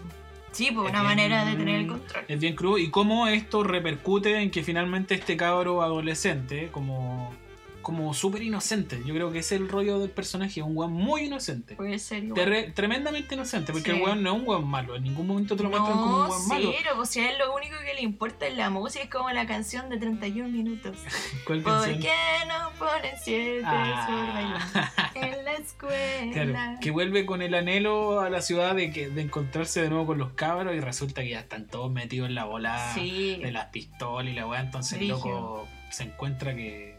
Sí, 0.52 0.70
pues 0.72 0.86
Es 0.86 0.90
una 0.92 1.00
bien- 1.02 1.04
manera 1.04 1.44
de 1.44 1.56
tener 1.56 1.80
el 1.80 1.86
control. 1.86 2.24
es 2.28 2.38
bien 2.40 2.54
crudo 2.54 2.78
y 2.78 2.90
cómo 2.90 3.26
esto 3.26 3.62
repercute 3.64 4.36
en 4.40 4.50
que 4.50 4.62
finalmente 4.62 5.14
este 5.14 5.36
cabro 5.36 5.82
adolescente 5.82 6.68
como 6.70 7.32
como 7.82 8.14
súper 8.14 8.42
inocente. 8.42 9.02
Yo 9.04 9.12
creo 9.14 9.30
que 9.32 9.40
ese 9.40 9.56
es 9.56 9.60
el 9.60 9.68
rollo 9.68 9.98
del 9.98 10.10
personaje, 10.10 10.62
un 10.62 10.76
weón 10.76 10.92
muy 10.92 11.22
inocente. 11.24 11.74
Puede 11.76 11.98
ser 11.98 12.24
igual. 12.24 12.34
Terre- 12.34 12.70
tremendamente 12.72 13.34
inocente, 13.34 13.72
porque 13.72 13.90
Sí. 13.90 13.96
el 13.96 14.02
weón 14.02 14.22
no 14.22 14.34
es 14.34 14.40
un 14.40 14.48
weón 14.48 14.66
malo. 14.68 14.96
En 14.96 15.02
ningún 15.04 15.26
momento 15.26 15.56
te 15.56 15.62
lo 15.62 15.70
muestran 15.70 15.92
como 15.98 16.04
un 16.06 16.12
No, 16.22 16.28
weón 16.30 16.48
malo. 16.48 16.72
cero, 16.78 16.90
pues 16.96 17.10
si 17.10 17.20
a 17.20 17.30
él 17.30 17.38
lo 17.38 17.54
único 17.54 17.74
que 17.84 17.94
le 17.94 18.02
importa 18.02 18.46
es 18.46 18.56
la 18.56 18.70
música, 18.70 19.04
es 19.04 19.10
como 19.10 19.30
la 19.30 19.46
canción 19.46 19.88
de 19.90 19.98
31 19.98 20.48
minutos. 20.50 20.96
¿Cuál 21.46 21.62
¿Por 21.62 21.72
canción? 21.74 22.00
qué 22.00 22.46
no 22.48 22.70
ponen 22.78 23.12
siete 23.22 23.62
Ah. 23.64 25.10
en 25.14 25.44
la 25.44 25.52
escuela? 25.54 26.32
Claro, 26.52 26.78
que 26.80 26.90
vuelve 26.90 27.26
con 27.26 27.42
el 27.42 27.54
anhelo 27.54 28.20
a 28.20 28.30
la 28.30 28.40
ciudad 28.42 28.74
de 28.74 28.90
que 28.92 29.08
de 29.08 29.22
encontrarse 29.22 29.82
de 29.82 29.88
nuevo 29.90 30.06
con 30.06 30.18
los 30.18 30.30
cabros 30.32 30.74
y 30.74 30.80
resulta 30.80 31.22
que 31.22 31.30
ya 31.30 31.40
están 31.40 31.66
todos 31.66 31.90
metidos 31.92 32.28
en 32.28 32.34
la 32.34 32.44
bola 32.44 32.92
Sí. 32.94 33.36
de 33.42 33.50
las 33.52 33.66
pistolas 33.66 34.30
y 34.32 34.34
la 34.34 34.46
weá, 34.46 34.60
entonces 34.60 35.00
el 35.00 35.08
loco 35.08 35.66
se 35.90 36.04
encuentra 36.04 36.54
que 36.54 36.91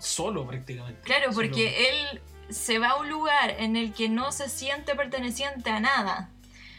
solo 0.00 0.46
prácticamente. 0.46 1.00
Claro, 1.02 1.32
Solo. 1.32 1.46
porque 1.48 1.88
él 1.90 2.20
se 2.50 2.78
va 2.78 2.90
a 2.90 2.96
un 2.96 3.08
lugar 3.08 3.50
en 3.58 3.76
el 3.76 3.92
que 3.92 4.08
no 4.08 4.30
se 4.32 4.48
siente 4.48 4.94
perteneciente 4.94 5.70
a 5.70 5.80
nada. 5.80 6.30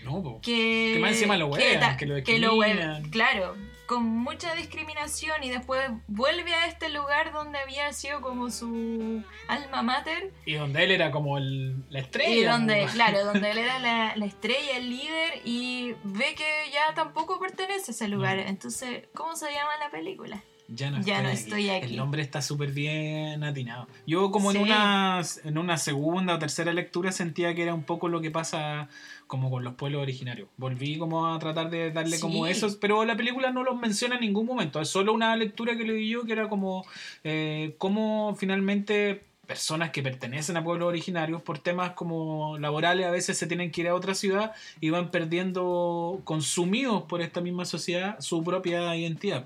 No, 0.03 0.23
po. 0.23 0.39
Que, 0.41 0.91
Que 0.95 0.99
más 1.01 1.11
encima 1.11 1.35
lo 1.37 1.51
que 1.51 1.57
huean, 1.59 1.79
ta- 1.81 1.97
que 1.97 2.05
lo 2.05 2.15
hue- 2.15 2.23
discriminan. 2.23 3.09
Claro, 3.09 3.57
con 3.87 4.03
mucha 4.05 4.53
discriminación 4.55 5.43
y 5.43 5.49
después 5.49 5.81
vuelve 6.07 6.53
a 6.53 6.65
este 6.67 6.89
lugar 6.89 7.33
donde 7.33 7.57
había 7.59 7.91
sido 7.93 8.21
como 8.21 8.49
su 8.49 9.23
alma 9.49 9.81
mater 9.81 10.31
Y 10.45 10.53
donde 10.53 10.83
él 10.83 10.91
era 10.91 11.11
como 11.11 11.37
el- 11.37 11.83
la 11.89 11.99
estrella. 11.99 12.35
y 12.35 12.43
donde, 12.43 12.85
claro, 12.93 13.25
donde 13.25 13.51
él 13.51 13.57
era 13.69 13.79
la, 13.79 14.13
la 14.15 14.25
estrella, 14.25 14.77
el 14.77 14.89
líder 14.89 15.41
y 15.43 15.93
ve 16.03 16.35
que 16.35 16.69
ya 16.71 16.93
tampoco 16.95 17.39
pertenece 17.39 17.91
a 17.91 17.93
ese 17.93 18.07
lugar. 18.07 18.37
No. 18.37 18.43
Entonces, 18.43 19.07
¿cómo 19.13 19.35
se 19.35 19.51
llama 19.51 19.71
la 19.79 19.89
película? 19.89 20.41
Ya 20.67 20.91
no, 20.91 21.01
Ya 21.01 21.21
no 21.21 21.29
estoy, 21.29 21.61
estoy 21.61 21.69
aquí. 21.69 21.85
aquí. 21.85 21.93
El 21.93 21.97
nombre 21.97 22.21
está 22.21 22.41
súper 22.41 22.71
bien 22.71 23.43
atinado. 23.43 23.87
Yo 24.05 24.31
como 24.31 24.51
en, 24.51 24.57
una, 24.57 25.21
en 25.43 25.57
una 25.57 25.77
segunda 25.77 26.35
o 26.35 26.39
tercera 26.39 26.73
lectura 26.73 27.11
sentía 27.11 27.55
que 27.55 27.63
era 27.63 27.73
un 27.73 27.83
poco 27.83 28.09
lo 28.09 28.19
que 28.19 28.31
pasa 28.31 28.89
como 29.27 29.49
con 29.49 29.63
los 29.63 29.75
pueblos 29.75 30.01
originarios. 30.01 30.49
Volví 30.57 30.97
como 30.97 31.27
a 31.27 31.39
tratar 31.39 31.69
de 31.69 31.91
darle 31.91 32.19
como 32.19 32.47
esos, 32.47 32.75
pero 32.75 33.05
la 33.05 33.15
película 33.15 33.51
no 33.51 33.63
los 33.63 33.77
menciona 33.77 34.15
en 34.15 34.21
ningún 34.21 34.45
momento. 34.45 34.81
Es 34.81 34.89
solo 34.89 35.13
una 35.13 35.35
lectura 35.35 35.77
que 35.77 35.83
le 35.83 35.93
di 35.93 36.09
yo 36.09 36.25
que 36.25 36.33
era 36.33 36.49
como 36.49 36.85
eh, 37.23 37.75
cómo 37.77 38.35
finalmente 38.37 39.23
personas 39.45 39.91
que 39.91 40.03
pertenecen 40.03 40.57
a 40.57 40.63
pueblos 40.63 40.89
originarios 40.89 41.41
por 41.41 41.59
temas 41.59 41.91
como 41.91 42.57
laborales 42.59 43.05
a 43.05 43.11
veces 43.11 43.37
se 43.37 43.47
tienen 43.47 43.71
que 43.71 43.81
ir 43.81 43.87
a 43.87 43.95
otra 43.95 44.13
ciudad 44.13 44.51
y 44.81 44.89
van 44.89 45.09
perdiendo 45.09 46.19
consumidos 46.25 47.03
por 47.03 47.21
esta 47.21 47.39
misma 47.39 47.63
sociedad 47.63 48.17
su 48.19 48.43
propia 48.43 48.93
identidad. 48.95 49.45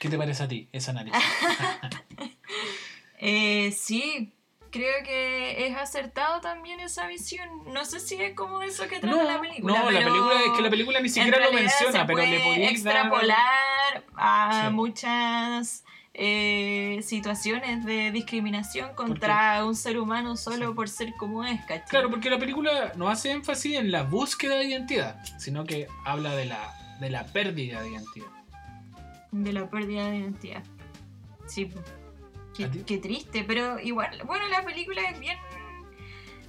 ¿Qué 0.00 0.08
te 0.08 0.18
parece 0.18 0.42
a 0.42 0.48
ti 0.48 0.68
ese 0.72 0.90
análisis? 0.90 1.22
Eh, 3.22 3.70
sí, 3.72 4.32
creo 4.70 5.04
que 5.04 5.66
es 5.66 5.76
acertado 5.76 6.40
también 6.40 6.80
esa 6.80 7.06
visión. 7.06 7.46
No 7.66 7.84
sé 7.84 8.00
si 8.00 8.14
es 8.14 8.34
como 8.34 8.62
eso 8.62 8.84
que 8.88 8.98
trata 8.98 9.14
No, 9.14 9.22
la 9.24 9.38
película. 9.38 9.78
no, 9.78 9.90
la 9.90 9.98
película 10.00 10.34
es 10.46 10.52
que 10.56 10.62
la 10.62 10.70
película 10.70 11.00
ni 11.00 11.10
siquiera 11.10 11.38
lo 11.44 11.52
menciona, 11.52 12.06
pero 12.06 12.18
le 12.20 12.38
dar- 12.38 12.58
extrapolar 12.72 14.04
a 14.16 14.64
Sí. 14.68 14.72
muchas 14.74 15.84
eh, 16.14 17.00
situaciones 17.04 17.84
de 17.84 18.10
discriminación 18.10 18.94
contra 18.94 19.64
un 19.66 19.76
ser 19.76 19.98
humano 19.98 20.36
solo 20.38 20.68
Sí. 20.70 20.74
por 20.74 20.88
ser 20.88 21.12
como 21.18 21.44
es, 21.44 21.60
¿cachai? 21.66 21.88
Claro, 21.88 22.08
porque 22.10 22.30
la 22.30 22.38
película 22.38 22.92
no 22.96 23.10
hace 23.10 23.32
énfasis 23.32 23.76
en 23.76 23.92
la 23.92 24.02
búsqueda 24.04 24.56
de 24.56 24.64
identidad, 24.64 25.22
sino 25.38 25.64
que 25.66 25.88
habla 26.06 26.34
de 26.34 26.46
la, 26.46 26.74
de 27.00 27.10
la 27.10 27.26
pérdida 27.26 27.82
de 27.82 27.90
identidad. 27.90 28.28
De 29.32 29.52
la 29.52 29.68
pérdida 29.70 30.08
de 30.10 30.16
identidad. 30.18 30.64
Sí, 31.46 31.70
qué, 32.56 32.68
qué 32.84 32.98
triste, 32.98 33.44
pero 33.44 33.78
igual, 33.80 34.22
bueno, 34.24 34.46
la 34.48 34.62
película 34.64 35.02
es 35.10 35.18
bien. 35.20 35.38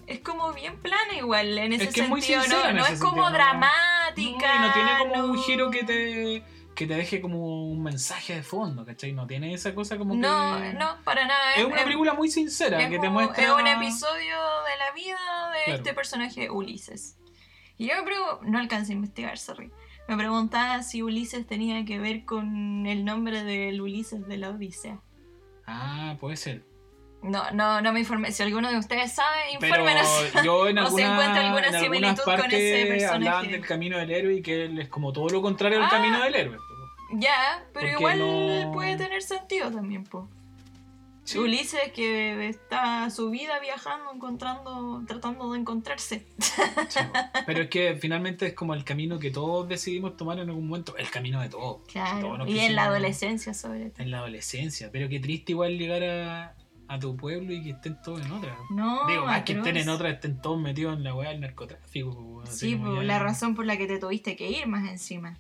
Es 0.08 0.20
como 0.20 0.52
bien 0.52 0.78
plana 0.82 1.14
igual 1.16 1.58
en 1.58 1.74
ese 1.74 1.86
Es 1.86 1.94
que 1.94 2.02
es 2.02 2.10
muy 2.10 2.22
sentido, 2.22 2.64
¿no? 2.66 2.74
No 2.80 2.86
es 2.86 3.00
como 3.00 3.12
sentido, 3.12 3.26
no- 3.26 3.32
dramática. 3.32 4.60
No, 4.60 4.66
y 4.66 4.68
no 4.68 4.74
tiene 4.74 4.92
como 5.00 5.16
un 5.26 5.36
no- 5.38 5.42
giro 5.44 5.70
que 5.72 5.84
te, 5.84 6.44
que 6.76 6.86
te 6.88 6.96
deje 6.96 7.22
como 7.22 7.70
un 7.72 7.82
mensaje 7.82 8.36
de 8.36 8.44
fondo, 8.44 8.84
¿cachai? 8.86 9.14
No 9.14 9.26
tiene 9.28 9.54
esa 9.54 9.74
cosa 9.74 9.98
como 9.98 10.14
No, 10.16 10.60
que... 10.60 10.74
no, 10.74 10.98
para 11.04 11.26
nada. 11.26 11.54
Es 11.56 11.64
una 11.66 11.84
película 11.84 12.14
muy 12.14 12.30
sincera 12.30 12.90
que 12.90 13.00
te 13.00 13.10
muestra... 13.10 13.44
es 13.44 13.52
un 13.52 13.68
episodio 13.68 14.36
de 14.36 14.78
la 14.78 14.92
vida 14.94 15.18
de 15.54 15.64
Claro. 15.66 15.78
este 15.78 15.94
personaje 15.94 16.50
Ulises. 16.50 17.18
Y 17.78 17.88
yo 17.88 18.04
pregunto, 18.04 18.40
no 18.44 18.60
alcancé 18.60 18.92
a 18.92 18.96
investigar, 18.96 19.38
sorry. 19.38 19.72
Me 20.12 20.18
preguntaba 20.18 20.84
si 20.84 21.02
Ulises 21.04 21.48
tenía 21.48 21.86
que 21.86 21.98
ver 21.98 22.26
con 22.26 22.86
el 22.86 23.06
nombre 23.06 23.46
del 23.46 23.80
Ulises 23.80 24.28
de 24.28 24.36
la 24.36 24.50
Odisea. 24.50 25.00
Ah, 25.66 26.18
puede 26.20 26.36
ser. 26.36 26.66
No, 27.24 27.50
no, 27.52 27.80
no 27.80 27.94
me 27.94 28.02
informé. 28.02 28.30
Si 28.34 28.44
alguno 28.44 28.70
de 28.70 28.78
ustedes 28.78 29.14
sabe, 29.14 29.38
Pero 29.62 29.84
infórmenos. 29.86 30.34
yo 30.44 30.68
en, 30.68 30.80
O 30.80 30.90
se 30.90 31.04
alguna, 31.06 31.12
encuentra 31.24 31.46
alguna 31.48 31.68
en 31.68 31.80
similitud 31.82 32.24
con 32.26 32.34
ese 32.34 32.42
partes 32.42 32.88
personaje. 32.88 33.06
hablaban 33.16 33.52
del 33.52 33.66
camino 33.66 33.98
del 34.00 34.12
héroe 34.12 34.34
y 34.34 34.42
que 34.42 34.66
él 34.66 34.80
es 34.80 34.90
como 34.90 35.14
todo 35.14 35.30
lo 35.30 35.42
contrario 35.42 35.78
del 35.78 35.88
Ah. 35.88 35.92
camino 35.92 36.22
del 36.24 36.36
héroe. 36.36 36.58
ya, 37.14 37.64
pero 37.74 37.88
Porque 37.88 37.92
igual 37.92 38.20
no- 38.66 38.72
puede 38.74 38.98
tener 38.98 39.22
sentido 39.22 39.72
también, 39.72 40.04
po. 40.04 40.28
Sí. 41.32 41.38
Ulises 41.40 41.92
que 41.94 42.48
está 42.48 43.10
su 43.10 43.30
vida 43.30 43.60
viajando, 43.60 44.12
encontrando, 44.14 45.04
tratando 45.08 45.52
de 45.54 45.60
encontrarse. 45.60 46.26
Sí, 46.40 47.00
Pero 47.46 47.62
es 47.64 47.70
que 47.70 47.96
finalmente 47.96 48.48
es 48.48 48.54
como 48.54 48.74
el 48.74 48.84
camino 48.84 49.20
que 49.20 49.32
todos 49.32 49.68
decidimos 49.68 50.18
tomar 50.18 50.40
en 50.40 50.50
algún 50.50 50.68
momento, 50.68 50.96
el 50.98 51.10
camino 51.10 51.40
de 51.42 51.50
todos. 51.50 51.82
Claro. 51.92 52.36
Todos 52.38 52.50
Y 52.50 52.60
en 52.60 52.76
la 52.76 52.86
adolescencia, 52.86 53.54
sobre 53.54 53.90
todo. 53.92 54.04
En 54.04 54.12
la 54.12 54.18
adolescencia, 54.20 54.90
pero 54.92 55.08
qué 55.10 55.20
triste 55.20 55.52
igual 55.54 55.78
llegar 55.78 56.04
a, 56.04 56.56
a 56.88 57.00
tu 57.00 57.16
pueblo 57.16 57.54
y 57.54 57.64
que 57.64 57.70
estén 57.72 58.02
todos 58.02 58.26
en 58.26 58.32
otra. 58.32 58.58
No, 58.72 59.08
Digo, 59.08 59.26
más 59.26 59.44
que 59.44 59.54
estén 59.54 59.78
en 59.78 59.90
otra, 59.90 60.10
estén 60.10 60.42
todos 60.42 60.60
metidos 60.60 60.98
en 60.98 61.04
la 61.04 61.14
weá 61.16 61.30
del 61.30 61.40
narcotráfico. 61.42 62.42
así 62.46 62.60
Sí, 62.72 62.74
como 62.74 62.96
po, 62.96 62.96
ya- 62.98 63.04
la 63.04 63.20
razón 63.20 63.56
por 63.56 63.66
la 63.66 63.78
que 63.78 63.88
te 63.88 64.00
tuviste 64.00 64.36
que 64.36 64.50
ir 64.50 64.68
más 64.68 64.90
encima. 64.90 65.38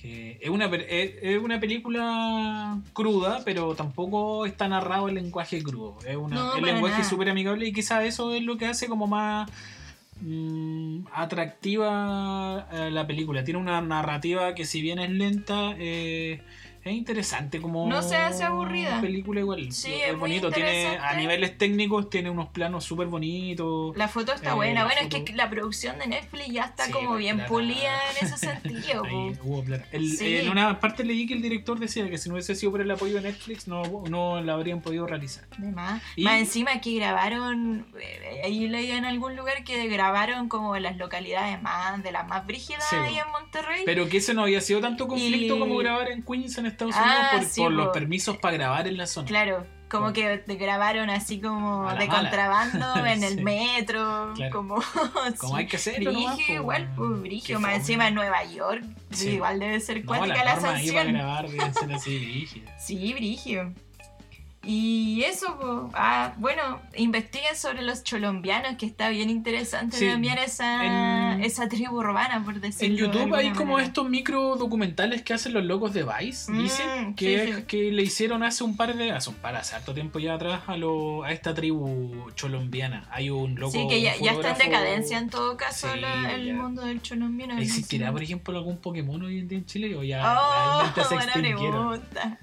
Que 0.00 0.38
es 0.40 0.48
una, 0.48 0.66
es, 0.66 1.12
es 1.20 1.42
una 1.42 1.60
película 1.60 2.80
cruda, 2.92 3.42
pero 3.44 3.74
tampoco 3.74 4.46
está 4.46 4.66
narrado 4.68 5.08
el 5.08 5.14
lenguaje 5.16 5.62
crudo. 5.62 5.98
Es 6.06 6.16
una, 6.16 6.36
No, 6.36 6.54
el 6.54 6.60
para 6.60 6.72
lenguaje 6.72 7.04
súper 7.04 7.28
amigable 7.28 7.66
y 7.66 7.72
quizás 7.72 8.04
eso 8.04 8.32
es 8.32 8.42
lo 8.42 8.56
que 8.56 8.66
hace 8.66 8.86
como 8.86 9.06
más 9.06 9.50
mm, 10.22 11.06
atractiva 11.12 12.66
eh, 12.72 12.90
la 12.90 13.06
película. 13.06 13.44
Tiene 13.44 13.60
una 13.60 13.80
narrativa 13.82 14.54
que 14.54 14.64
si 14.64 14.80
bien 14.80 14.98
es 14.98 15.10
lenta, 15.10 15.74
eh, 15.78 16.40
es 16.84 16.92
interesante 16.92 17.60
como 17.60 17.86
No 17.88 18.02
se 18.02 18.16
hace 18.16 18.44
aburrida. 18.44 19.00
película 19.00 19.40
igual. 19.40 19.72
Sí, 19.72 19.92
es, 19.92 20.10
es 20.12 20.18
bonito, 20.18 20.50
tiene 20.50 20.96
a 20.98 21.14
niveles 21.14 21.56
técnicos 21.58 22.08
tiene 22.10 22.30
unos 22.30 22.48
planos 22.48 22.84
súper 22.84 23.06
bonitos. 23.08 23.96
La 23.96 24.08
foto 24.08 24.32
está 24.32 24.50
Eh, 24.50 24.54
buena. 24.54 24.84
Bueno, 24.84 25.00
foto- 25.02 25.16
es 25.18 25.22
que 25.24 25.32
la 25.34 25.48
producción 25.50 25.98
de 25.98 26.06
Netflix 26.06 26.46
ya 26.48 26.64
está 26.64 26.86
Sí, 26.86 26.92
como 26.92 27.08
pues, 27.10 27.18
bien 27.20 27.44
pulida 27.46 27.92
en 28.20 28.26
ese 28.26 28.36
sentido. 28.92 29.04
Ahí 29.04 29.32
hubo. 29.42 29.64
El- 29.92 30.10
Sí. 30.16 30.36
En 30.38 30.50
una 30.50 30.80
parte 30.80 31.04
leí 31.04 31.26
que 31.26 31.34
el 31.34 31.42
director 31.42 31.78
decía 31.78 32.08
que 32.10 32.18
si 32.18 32.28
no 32.28 32.34
hubiese 32.34 32.54
sido 32.54 32.72
por 32.72 32.80
el 32.80 32.90
apoyo 32.90 33.14
de 33.16 33.22
Netflix 33.22 33.68
no, 33.68 33.82
no 34.08 34.40
la 34.40 34.54
habrían 34.54 34.80
podido 34.80 35.06
realizar. 35.06 35.44
De 35.58 35.70
más. 35.70 36.02
Y- 36.16 36.24
Más 36.24 36.38
encima 36.38 36.80
que 36.80 36.94
grabaron, 36.94 37.86
eh, 38.00 38.40
ahí 38.44 38.68
leí 38.68 38.90
en 38.90 39.04
algún 39.04 39.36
lugar 39.36 39.64
que 39.64 39.86
grabaron 39.88 40.48
como 40.48 40.76
en 40.76 40.82
las 40.82 40.96
localidades 40.96 41.60
más, 41.62 42.02
de 42.02 42.12
las 42.12 42.26
más 42.26 42.46
brígidas 42.46 42.90
ahí 42.92 43.16
en 43.18 43.30
Monterrey. 43.30 43.82
Pero 43.84 44.08
que 44.08 44.18
ese 44.18 44.34
no 44.34 44.42
había 44.42 44.60
sido 44.60 44.80
tanto 44.80 45.06
conflicto 45.08 45.56
Y- 45.56 45.58
como 45.58 45.76
grabar 45.76 46.10
en 46.10 46.22
Queens 46.22 46.58
en 46.58 46.66
Estados 46.70 46.94
Ah, 46.96 47.02
Unidos 47.04 47.30
por, 47.44 47.44
sí, 47.54 47.60
por 47.60 47.72
los 47.72 47.88
permisos 47.88 48.36
para 48.38 48.54
grabar 48.56 48.86
en 48.88 48.96
la 48.96 49.06
zona. 49.06 49.26
Claro, 49.28 49.66
como 49.88 50.12
que 50.12 50.38
te 50.38 50.54
grabaron 50.54 51.10
así 51.10 51.40
como 51.40 51.84
la 51.84 51.94
de 51.94 52.06
mala. 52.06 52.20
contrabando 52.20 52.94
en 53.06 53.24
el 53.24 53.36
Sí. 53.38 53.42
metro, 53.44 54.32
Claro. 54.34 54.52
como, 54.56 54.76
hay 55.56 55.66
que 55.66 55.78
nomás, 56.00 56.36
Brigio, 56.36 56.54
igual, 56.54 56.92
pues 56.96 57.20
brigio, 57.20 57.60
más 57.60 57.74
encima 57.74 58.08
en 58.08 58.14
Nueva 58.14 58.44
York, 58.44 58.84
Sí. 59.10 59.30
igual 59.30 59.58
debe 59.58 59.80
ser 59.80 60.00
No, 60.00 60.06
cuática 60.06 60.44
las 60.44 60.62
la 60.62 60.74
ahí 60.74 60.90
para 60.92 61.04
sanción. 61.04 61.12
grabar 61.14 61.48
ser 61.74 61.92
así. 61.92 62.62
Sí, 62.78 63.12
brigio. 63.14 63.72
Y 64.62 65.22
eso, 65.24 65.90
ah, 65.94 66.34
bueno, 66.36 66.80
investiguen 66.94 67.56
sobre 67.56 67.80
los 67.80 68.04
cholombianos, 68.04 68.76
que 68.76 68.84
está 68.84 69.08
bien 69.08 69.30
interesante 69.30 69.96
Sí, 69.96 70.06
también 70.06 70.36
esa, 70.36 70.84
en- 71.34 71.42
esa 71.42 71.66
tribu 71.66 71.96
urbana, 71.96 72.44
por 72.44 72.60
decirlo 72.60 73.06
En 73.06 73.10
de 73.12 73.18
YouTube 73.20 73.34
hay 73.34 73.52
como 73.52 73.78
estos 73.78 74.10
micro 74.10 74.56
documentales 74.56 75.22
que 75.22 75.32
hacen 75.32 75.54
los 75.54 75.64
locos 75.64 75.94
de 75.94 76.04
Vice, 76.04 76.52
Mm, 76.52 76.58
dicen, 76.62 77.14
que, 77.14 77.46
sí, 77.46 77.52
sí. 77.54 77.62
que 77.62 77.90
le 77.90 78.02
hicieron 78.02 78.42
hace 78.42 78.62
un 78.62 78.76
par 78.76 78.94
de, 78.94 79.12
hace 79.12 79.30
un 79.30 79.36
par, 79.36 79.56
hace 79.56 79.76
harto 79.76 79.94
tiempo 79.94 80.18
ya 80.18 80.34
atrás 80.34 80.60
a, 80.66 80.76
lo, 80.76 81.24
a 81.24 81.32
esta 81.32 81.54
tribu 81.54 82.30
cholombiana. 82.34 83.06
Hay 83.10 83.30
un 83.30 83.54
loco 83.58 83.72
Sí, 83.72 83.86
que 83.88 84.02
ya, 84.02 84.14
ya 84.18 84.32
está 84.32 84.50
en 84.50 84.58
decadencia 84.58 85.16
en 85.18 85.30
todo 85.30 85.56
caso 85.56 85.96
la- 85.96 86.32
el 86.34 86.46
ya. 86.48 86.52
mundo 86.54 86.82
del 86.84 87.00
cholombiano. 87.00 87.58
¿Existirá, 87.58 88.12
por 88.12 88.22
ejemplo, 88.22 88.58
algún 88.58 88.76
Pokémon 88.76 89.22
hoy 89.22 89.38
en 89.38 89.48
día 89.48 89.56
en 89.58 89.64
Chile 89.64 89.96
o 89.96 90.02
ya 90.02 90.20
Oh, 90.22 91.02
se 91.02 91.14
extinguieron? 91.14 91.98
pregunta. 92.00 92.38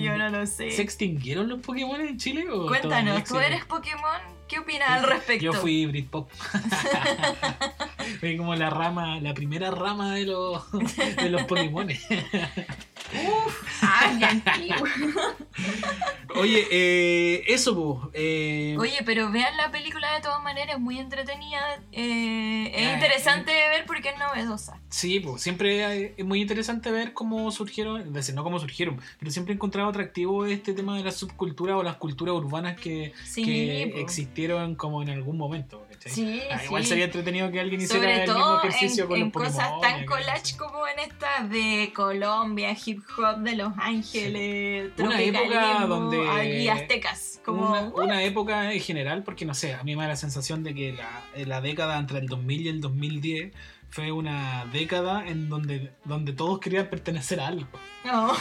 Yo 0.00 0.16
no 0.16 0.28
lo 0.30 0.46
sé. 0.46 0.70
¿Se 0.70 0.82
extinguieron 0.82 1.48
los 1.48 1.55
Pokémon 1.60 2.00
en 2.00 2.18
Chile 2.18 2.46
o 2.50 2.66
Cuéntanos, 2.66 3.24
¿tú 3.24 3.38
eres 3.38 3.64
Pokémon? 3.64 4.36
¿Qué 4.48 4.60
opinas 4.60 4.88
al 4.90 5.02
respecto? 5.02 5.44
Yo 5.44 5.52
fui 5.52 5.86
Britpop. 5.86 6.30
Fui 8.20 8.36
como 8.36 8.54
la 8.54 8.70
rama, 8.70 9.20
la 9.20 9.34
primera 9.34 9.72
rama 9.72 10.14
de 10.14 10.26
los, 10.26 10.62
de 10.70 11.30
los 11.30 11.42
Pokémon. 11.44 11.88
Uf, 13.12 13.82
ay, 13.82 14.24
antiguo. 14.24 14.86
Oye, 16.36 16.66
eh, 16.70 17.44
eso, 17.46 17.74
po, 17.74 18.10
eh, 18.12 18.76
Oye, 18.78 18.98
pero 19.06 19.30
vean 19.30 19.56
la 19.56 19.70
película 19.70 20.12
de 20.14 20.20
todas 20.20 20.42
maneras, 20.42 20.74
es 20.74 20.80
muy 20.80 20.98
entretenida. 20.98 21.80
eh, 21.92 22.72
es 22.74 22.94
interesante 22.94 23.52
de 23.52 23.68
ver 23.68 23.86
porque 23.86 24.10
es 24.10 24.18
novedosa. 24.18 24.78
Sí, 24.90 25.20
pues 25.20 25.40
siempre 25.40 26.14
es 26.16 26.24
muy 26.24 26.40
interesante 26.42 26.90
ver 26.90 27.12
cómo 27.14 27.50
surgieron, 27.52 28.00
es 28.02 28.12
decir, 28.12 28.34
no 28.34 28.42
cómo 28.44 28.58
surgieron, 28.58 29.00
pero 29.18 29.30
siempre 29.30 29.52
he 29.52 29.56
encontrado 29.56 29.88
atractivo 29.88 30.44
este 30.44 30.74
tema 30.74 30.96
de 30.98 31.04
la 31.04 31.12
subcultura 31.12 31.76
o 31.76 31.82
las 31.82 31.96
culturas 31.96 32.34
urbanas 32.34 32.78
que, 32.78 33.12
Sí, 33.24 33.42
que 33.44 34.00
existieron 34.00 34.74
como 34.74 35.02
en 35.02 35.10
algún 35.10 35.38
momento. 35.38 35.86
Sí, 36.04 36.40
Ah, 36.50 36.62
igual 36.64 36.82
sí. 36.82 36.90
sería 36.90 37.06
entretenido 37.06 37.50
que 37.50 37.58
alguien 37.60 37.80
hiciera 37.80 38.02
Sobre 38.02 38.22
el 38.24 38.30
mismo 38.30 38.58
ejercicio 38.58 39.02
en, 39.04 39.08
con 39.08 39.16
en 39.18 39.24
los 39.24 39.32
cosas 39.32 39.70
tan 39.80 40.04
collage 40.06 40.56
como 40.56 40.86
en 40.86 40.98
estas 41.00 41.50
de 41.50 41.92
Colombia, 41.94 42.74
hip 42.86 43.02
hop 43.18 43.38
de 43.42 43.56
Los 43.56 43.72
Ángeles, 43.78 44.92
Una 44.98 45.20
época 45.20 45.86
donde- 45.86 46.28
aquí 46.30 46.68
aztecas, 46.68 47.40
como 47.44 47.68
Una, 47.70 47.82
una 47.94 48.22
época 48.22 48.72
en 48.72 48.80
general, 48.80 49.22
porque 49.24 49.44
no 49.44 49.54
sé, 49.54 49.74
a 49.74 49.82
mí 49.82 49.94
me 49.96 50.02
da 50.02 50.08
la 50.10 50.16
sensación 50.16 50.62
de 50.62 50.74
que 50.74 50.92
la, 50.92 51.22
la 51.44 51.60
década 51.60 51.98
entre 51.98 52.18
el 52.18 52.26
2000 52.28 52.62
y 52.62 52.68
el 52.68 52.80
2010 52.80 53.52
fue 53.88 54.10
una 54.12 54.66
década 54.72 55.26
en 55.26 55.48
donde, 55.48 55.92
donde 56.04 56.32
todos 56.32 56.58
querían 56.58 56.88
pertenecer 56.88 57.40
a 57.40 57.46
algo. 57.46 57.68
no. 58.04 58.32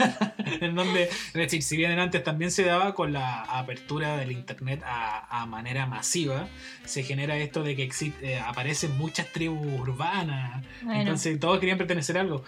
en 0.60 0.74
donde, 0.74 1.10
decir, 1.34 1.62
si 1.62 1.76
bien 1.76 1.98
antes 1.98 2.22
también 2.22 2.50
se 2.50 2.64
daba 2.64 2.94
con 2.94 3.12
la 3.12 3.42
apertura 3.42 4.16
del 4.16 4.30
internet 4.32 4.82
a, 4.86 5.42
a 5.42 5.46
manera 5.46 5.86
masiva, 5.86 6.48
se 6.84 7.02
genera 7.02 7.36
esto 7.36 7.62
de 7.64 7.74
que 7.76 7.82
existe, 7.82 8.34
eh, 8.34 8.38
aparecen 8.40 8.96
muchas 8.96 9.30
tribus 9.32 9.80
urbanas, 9.80 10.64
Bueno, 10.82 11.00
entonces 11.00 11.38
todos 11.40 11.58
querían 11.58 11.76
pertenecer 11.78 12.16
a 12.16 12.20
algo. 12.22 12.44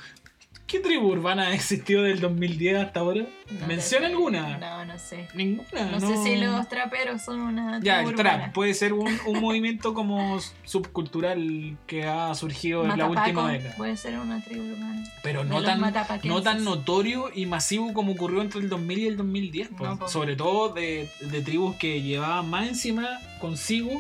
¿Qué 0.67 0.81
tribu 0.81 1.13
urbana 1.13 1.43
ha 1.49 1.55
existido 1.55 2.03
del 2.03 2.21
2010 2.21 2.77
hasta 2.79 3.01
ahora? 3.01 3.27
no 3.61 3.67
¿Menciona 3.67 4.09
alguna? 4.09 4.59
No, 4.59 4.85
no 4.85 4.99
sé. 4.99 5.29
Ninguna. 5.35 5.93
No, 5.93 6.01
sé 6.01 6.17
si 6.23 6.37
los 6.37 6.69
traperos 6.69 7.23
son 7.23 7.41
una 7.41 7.81
Ya, 7.81 7.97
tribu 7.99 8.11
el 8.11 8.17
trap 8.17 8.35
urbana. 8.35 8.53
puede 8.53 8.75
ser 8.75 8.93
un, 8.93 9.09
un 9.27 9.41
movimiento 9.41 9.95
como 9.95 10.39
subcultural 10.65 11.77
que 11.87 12.05
ha 12.05 12.35
surgido 12.35 12.85
en 12.85 12.99
la 12.99 13.07
última 13.07 13.53
década. 13.53 13.75
Puede 13.77 13.97
ser 13.97 14.19
una 14.19 14.43
tribu 14.43 14.65
urbana. 14.73 15.05
Pero 15.23 15.45
no 15.45 15.63
tan, 15.63 15.81
no 16.25 16.43
tan 16.43 16.65
notorio 16.65 17.31
y 17.35 17.47
masivo 17.47 17.93
como 17.93 18.13
ocurrió 18.13 18.43
entre 18.43 18.61
el 18.61 18.69
2000 18.69 18.99
y 18.99 19.07
el 19.07 19.17
2010. 19.17 19.69
pues. 19.77 19.99
No. 19.99 20.09
Sobre 20.09 20.37
todo 20.37 20.71
de, 20.73 21.09
de 21.21 21.43
tribus 21.43 21.77
que 21.77 22.03
llevaban 22.03 22.49
más 22.51 22.69
encima 22.69 23.07
consigo 23.41 23.91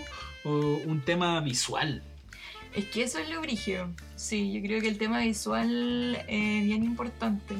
uh, 0.44 0.48
un 0.50 1.02
tema 1.04 1.40
visual. 1.40 2.02
Es 2.76 2.84
que 2.86 3.02
eso 3.04 3.18
es 3.18 3.28
lo 3.30 3.40
brígido. 3.40 3.88
Sí, 4.16 4.52
yo 4.52 4.60
creo 4.60 4.80
que 4.80 4.88
el 4.88 4.98
tema 4.98 5.20
visual 5.20 6.16
es 6.28 6.64
bien 6.64 6.84
importante. 6.84 7.54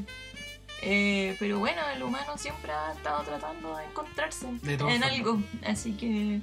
Eh, 0.83 1.37
pero 1.39 1.59
bueno, 1.59 1.81
el 1.95 2.03
humano 2.03 2.37
siempre 2.37 2.71
ha 2.71 2.93
estado 2.93 3.23
tratando 3.23 3.77
de 3.77 3.85
encontrarse 3.87 4.47
De 4.63 4.75
en 4.75 4.79
formas. 4.79 5.03
algo. 5.03 5.41
Así 5.67 5.93
que 5.95 6.41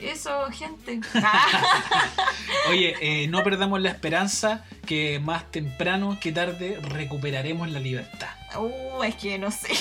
eso, 0.00 0.46
gente. 0.50 1.00
Oye, 2.70 2.94
eh, 3.02 3.28
no 3.28 3.42
perdamos 3.44 3.80
la 3.82 3.90
esperanza 3.90 4.64
que 4.86 5.20
más 5.20 5.50
temprano 5.52 6.18
que 6.18 6.32
tarde 6.32 6.78
recuperaremos 6.82 7.70
la 7.70 7.80
libertad. 7.80 8.30
uh, 8.58 9.02
es 9.02 9.14
que 9.16 9.38
no 9.38 9.50
sé. 9.50 9.68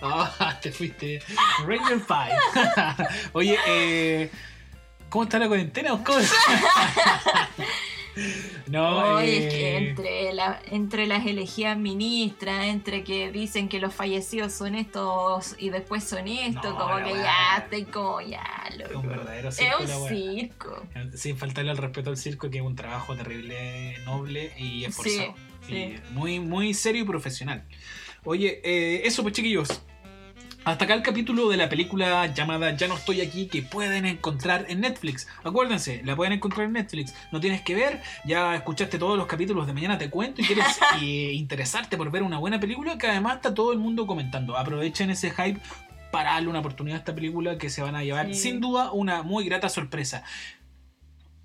Ah, 0.00 0.58
te 0.60 0.70
fuiste. 0.72 1.20
Ranger 1.66 1.98
5. 2.06 3.08
Oye, 3.32 3.58
eh, 3.66 4.30
¿cómo 5.14 5.22
está 5.22 5.38
la 5.38 5.46
cuarentena? 5.46 5.90
¿Cómo? 6.04 6.18
no, 8.66 9.14
Oye, 9.14 9.28
eh, 9.28 9.46
es 9.46 9.54
que 9.54 9.76
entre, 9.76 10.32
la, 10.32 10.60
entre 10.72 11.06
las 11.06 11.24
elegidas 11.24 11.78
ministras, 11.78 12.66
entre 12.66 13.04
que 13.04 13.30
dicen 13.30 13.68
que 13.68 13.78
los 13.78 13.94
fallecidos 13.94 14.52
son 14.52 14.74
estos 14.74 15.54
y 15.56 15.70
después 15.70 16.02
son 16.02 16.26
estos, 16.26 16.64
No, 16.64 16.76
como 16.78 16.96
que 16.96 17.12
weá. 17.12 17.22
ya 17.22 17.58
estoy 17.62 17.84
como 17.84 18.20
ya, 18.22 18.42
loco. 18.76 18.90
Es 18.90 18.96
un 18.96 19.08
verdadero 19.08 19.48
Es 19.50 19.56
circo 19.56 19.82
un 19.82 19.88
la 19.88 19.98
weá. 20.00 20.08
circo. 20.10 20.82
Sin 21.14 21.38
faltarle 21.38 21.70
al 21.70 21.76
respeto 21.76 22.10
al 22.10 22.16
circo, 22.16 22.50
que 22.50 22.58
es 22.58 22.64
un 22.64 22.74
trabajo 22.74 23.14
terrible, 23.14 23.96
noble 24.04 24.52
y 24.58 24.84
esforzado. 24.84 25.36
Sí, 25.68 25.74
Y 25.76 26.00
muy, 26.12 26.40
muy 26.40 26.74
serio 26.74 27.04
y 27.04 27.06
profesional. 27.06 27.62
Oye, 28.24 28.60
eh, 28.64 29.02
eso 29.04 29.22
pues 29.22 29.32
chiquillos. 29.34 29.80
Hasta 30.64 30.86
acá 30.86 30.94
el 30.94 31.02
capítulo 31.02 31.50
de 31.50 31.58
la 31.58 31.68
película 31.68 32.26
llamada 32.32 32.74
Ya 32.74 32.88
no 32.88 32.94
estoy 32.94 33.20
aquí 33.20 33.48
que 33.48 33.60
pueden 33.62 34.06
encontrar 34.06 34.64
en 34.68 34.80
Netflix. 34.80 35.28
Acuérdense, 35.42 36.00
la 36.04 36.16
pueden 36.16 36.32
encontrar 36.32 36.66
en 36.66 36.72
Netflix. 36.72 37.14
No 37.32 37.40
tienes 37.40 37.60
que 37.60 37.74
ver, 37.74 38.00
ya 38.24 38.54
escuchaste 38.54 38.98
todos 38.98 39.18
los 39.18 39.26
capítulos 39.26 39.66
de 39.66 39.74
Mañana 39.74 39.98
Te 39.98 40.08
Cuento 40.08 40.40
y 40.40 40.44
quieres 40.46 40.64
eh, 41.02 41.32
interesarte 41.34 41.98
por 41.98 42.10
ver 42.10 42.22
una 42.22 42.38
buena 42.38 42.58
película 42.58 42.96
que 42.96 43.06
además 43.08 43.36
está 43.36 43.52
todo 43.52 43.72
el 43.72 43.78
mundo 43.78 44.06
comentando. 44.06 44.56
Aprovechen 44.56 45.10
ese 45.10 45.30
hype 45.30 45.60
para 46.10 46.32
darle 46.32 46.48
una 46.48 46.60
oportunidad 46.60 46.96
a 46.96 46.98
esta 47.00 47.14
película 47.14 47.58
que 47.58 47.68
se 47.68 47.82
van 47.82 47.94
a 47.96 48.02
llevar 48.02 48.28
Sí. 48.28 48.34
sin 48.34 48.60
duda 48.60 48.90
una 48.92 49.22
muy 49.22 49.44
grata 49.44 49.68
sorpresa. 49.68 50.22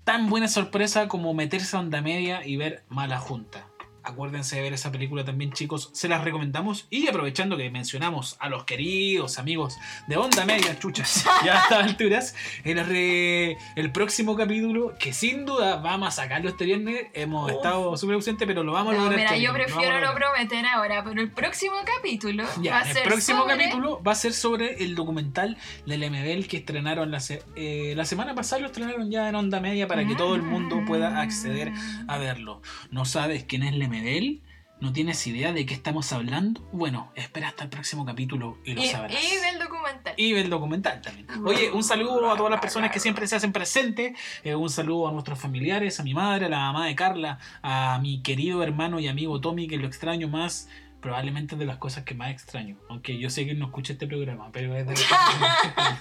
Tan 0.04 0.30
buena 0.30 0.48
sorpresa 0.48 1.08
como 1.08 1.34
meterse 1.34 1.76
a 1.76 1.80
onda 1.80 2.00
media 2.00 2.46
y 2.46 2.56
ver 2.56 2.84
Mala 2.88 3.18
Junta. 3.18 3.66
Acuérdense 4.02 4.56
de 4.56 4.62
ver 4.62 4.72
esa 4.72 4.90
película 4.90 5.24
también, 5.24 5.52
chicos. 5.52 5.90
Se 5.92 6.08
las 6.08 6.24
recomendamos. 6.24 6.86
Y 6.90 7.06
aprovechando 7.08 7.56
que 7.56 7.70
mencionamos 7.70 8.36
a 8.40 8.48
los 8.48 8.64
queridos 8.64 9.38
amigos 9.38 9.76
de 10.06 10.16
Onda 10.16 10.44
Media, 10.44 10.78
chuchas, 10.78 11.24
ya 11.44 11.58
a 11.60 11.62
estas 11.64 11.84
alturas, 11.84 12.34
el, 12.64 12.84
re- 12.86 13.56
el 13.76 13.92
próximo 13.92 14.36
capítulo, 14.36 14.94
que 14.98 15.12
sin 15.12 15.44
duda 15.44 15.76
vamos 15.76 16.08
a 16.08 16.10
sacarlo 16.10 16.48
este 16.50 16.64
viernes. 16.64 17.06
Hemos 17.14 17.50
Uf. 17.50 17.56
estado 17.56 17.96
súper 17.96 18.14
ausentes, 18.14 18.46
pero 18.46 18.62
lo 18.64 18.72
vamos 18.72 18.94
a 18.94 18.96
No, 18.96 19.02
lograr. 19.04 19.18
mira, 19.18 19.30
este 19.34 19.42
yo 19.44 19.52
viernes, 19.52 19.72
prefiero 19.74 19.96
a 19.96 20.00
no 20.00 20.14
prometer 20.14 20.66
ahora, 20.66 21.04
pero 21.04 21.20
el 21.20 21.30
próximo 21.30 21.74
capítulo 21.84 22.44
Ya, 22.62 22.72
va 22.72 22.78
a 22.80 22.82
el 22.88 22.92
ser 22.94 23.02
próximo 23.04 23.42
sobre- 23.42 23.56
capítulo 23.58 24.02
va 24.02 24.12
a 24.12 24.14
ser 24.14 24.32
sobre 24.32 24.82
el 24.84 24.94
documental 24.94 25.56
del 25.86 26.10
MBL 26.10 26.46
que 26.46 26.58
estrenaron 26.58 27.10
la, 27.10 27.20
se- 27.20 27.42
eh, 27.56 27.94
la 27.96 28.04
semana 28.04 28.34
pasada, 28.34 28.60
lo 28.62 28.66
estrenaron 28.68 29.10
ya 29.10 29.28
en 29.28 29.34
Onda 29.34 29.60
Media 29.60 29.86
para 29.86 30.06
que 30.06 30.14
todo 30.14 30.34
el 30.34 30.42
mundo 30.42 30.82
pueda 30.86 31.20
acceder 31.20 31.72
a 32.08 32.18
verlo. 32.18 32.62
¿No 32.90 33.04
sabes 33.04 33.44
quién 33.44 33.62
es 33.62 33.74
Lemedel? 33.90 34.40
¿No 34.80 34.94
tienes 34.94 35.26
idea 35.26 35.52
de 35.52 35.66
qué 35.66 35.74
estamos 35.74 36.10
hablando? 36.12 36.62
Bueno, 36.72 37.12
espera 37.14 37.48
hasta 37.48 37.64
el 37.64 37.70
próximo 37.70 38.06
capítulo 38.06 38.56
y 38.64 38.72
lo 38.72 38.82
Y, 38.82 38.86
sabrás. 38.86 39.12
y 39.22 39.36
del 39.36 39.58
documental. 39.58 40.14
Y 40.16 40.32
ve 40.32 40.40
el 40.40 40.48
documental 40.48 41.02
también. 41.02 41.26
Oye, 41.44 41.70
un 41.70 41.84
saludo 41.84 42.30
a 42.32 42.36
todas 42.36 42.50
las 42.50 42.60
personas 42.62 42.90
que 42.90 42.98
siempre 42.98 43.26
se 43.26 43.36
hacen 43.36 43.52
presentes. 43.52 44.18
eh, 44.42 44.54
un 44.54 44.70
saludo 44.70 45.08
a 45.08 45.12
nuestros 45.12 45.38
familiares, 45.38 46.00
a 46.00 46.02
mi 46.02 46.14
madre, 46.14 46.46
a 46.46 46.48
la 46.48 46.58
mamá 46.60 46.86
de 46.86 46.94
Carla, 46.94 47.38
a 47.60 47.98
mi 48.00 48.22
querido 48.22 48.62
hermano 48.62 49.00
y 49.00 49.08
amigo 49.08 49.38
Tommy, 49.42 49.66
que 49.68 49.76
lo 49.76 49.86
extraño 49.86 50.28
más. 50.28 50.68
Probablemente 51.00 51.54
es 51.54 51.58
de 51.58 51.64
las 51.66 51.78
cosas 51.78 52.04
que 52.04 52.14
más 52.14 52.30
extraño. 52.30 52.76
Aunque 52.88 53.18
yo 53.18 53.30
sé 53.30 53.44
que 53.46 53.52
él 53.52 53.58
no 53.58 53.66
escucha 53.66 53.94
este 53.94 54.06
programa, 54.06 54.50
pero 54.52 54.76
es 54.76 54.86
de 54.86 54.92
las 54.92 55.02
cosas 55.02 55.30
que 55.34 55.40
más 55.40 55.64
extraño. 55.64 55.98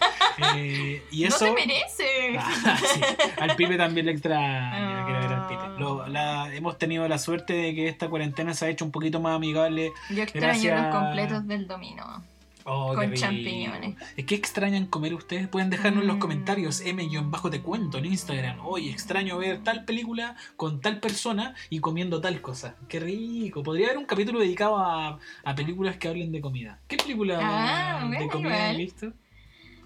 Eh, 0.57 1.03
y 1.11 1.23
eso. 1.25 1.47
No 1.47 1.53
te 1.55 1.67
merece. 1.67 2.37
Ah, 2.37 2.77
sí. 2.93 3.01
Al 3.39 3.55
Pipe 3.55 3.77
también 3.77 4.05
le 4.05 4.11
extraña. 4.13 5.01
Ah. 5.01 5.05
quiero 5.05 5.19
ver 5.21 5.33
al 5.33 5.47
Pipe. 5.47 5.79
Lo- 5.79 6.07
la- 6.07 6.53
hemos 6.53 6.77
tenido 6.77 7.07
la 7.07 7.17
suerte 7.17 7.53
de 7.53 7.73
que 7.75 7.87
esta 7.87 8.07
cuarentena 8.09 8.53
se 8.53 8.65
ha 8.65 8.69
hecho 8.69 8.83
un 8.85 8.91
poquito 8.91 9.19
más 9.19 9.35
amigable. 9.35 9.91
Yo 10.09 10.23
extraño 10.23 10.47
Gracias. 10.47 10.83
los 10.85 10.95
completos 10.95 11.47
del 11.47 11.67
dominó. 11.67 12.23
Oh, 12.71 12.93
Con 12.93 13.13
champiñones. 13.13 13.95
¿Qué 14.27 14.35
extrañan 14.35 14.85
comer 14.85 15.15
ustedes? 15.15 15.47
Pueden 15.47 15.71
dejarnos 15.71 16.01
en 16.03 16.07
los 16.07 16.17
Mm. 16.17 16.19
comentarios. 16.19 16.81
M-bajo 16.81 17.49
te 17.49 17.61
cuento 17.61 17.97
en 17.97 18.05
Instagram. 18.05 18.59
Oye, 18.65 18.91
extraño 18.91 19.37
ver 19.39 19.63
tal 19.63 19.85
película 19.85 20.35
con 20.55 20.79
tal 20.79 20.99
persona 20.99 21.55
y 21.71 21.79
comiendo 21.79 22.21
tal 22.21 22.41
cosa. 22.41 22.75
Qué 22.87 22.99
rico. 22.99 23.63
Podría 23.63 23.87
haber 23.87 23.97
un 23.97 24.05
capítulo 24.05 24.39
dedicado 24.39 24.77
a, 24.77 25.17
a 25.43 25.55
películas 25.55 25.97
que 25.97 26.07
hablen 26.09 26.31
de 26.31 26.41
comida. 26.41 26.79
¿Qué 26.87 26.97
película 26.97 27.39
Ah, 27.41 28.01
de 28.07 28.17
bueno, 28.17 28.31
comida 28.31 28.55
igual. 28.71 28.77
visto? 28.77 29.13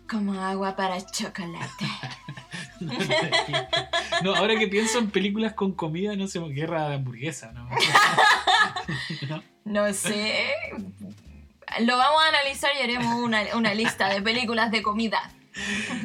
Como 0.09 0.33
agua 0.33 0.75
para 0.75 0.97
chocolate. 1.05 1.85
No, 4.23 4.35
ahora 4.35 4.57
que 4.57 4.67
pienso 4.67 4.99
en 4.99 5.09
películas 5.09 5.53
con 5.53 5.71
comida, 5.73 6.15
no 6.15 6.27
sé, 6.27 6.39
guerra 6.49 6.89
de 6.89 6.95
hamburguesa, 6.95 7.51
¿no? 7.53 7.67
¿No? 9.29 9.43
No 9.65 9.93
sé. 9.93 10.43
Lo 11.81 11.97
vamos 11.97 12.23
a 12.23 12.27
analizar 12.27 12.71
y 12.77 12.81
haremos 12.81 13.15
una, 13.15 13.43
una 13.55 13.73
lista 13.73 14.09
de 14.09 14.21
películas 14.21 14.71
de 14.71 14.83
comida. 14.83 15.31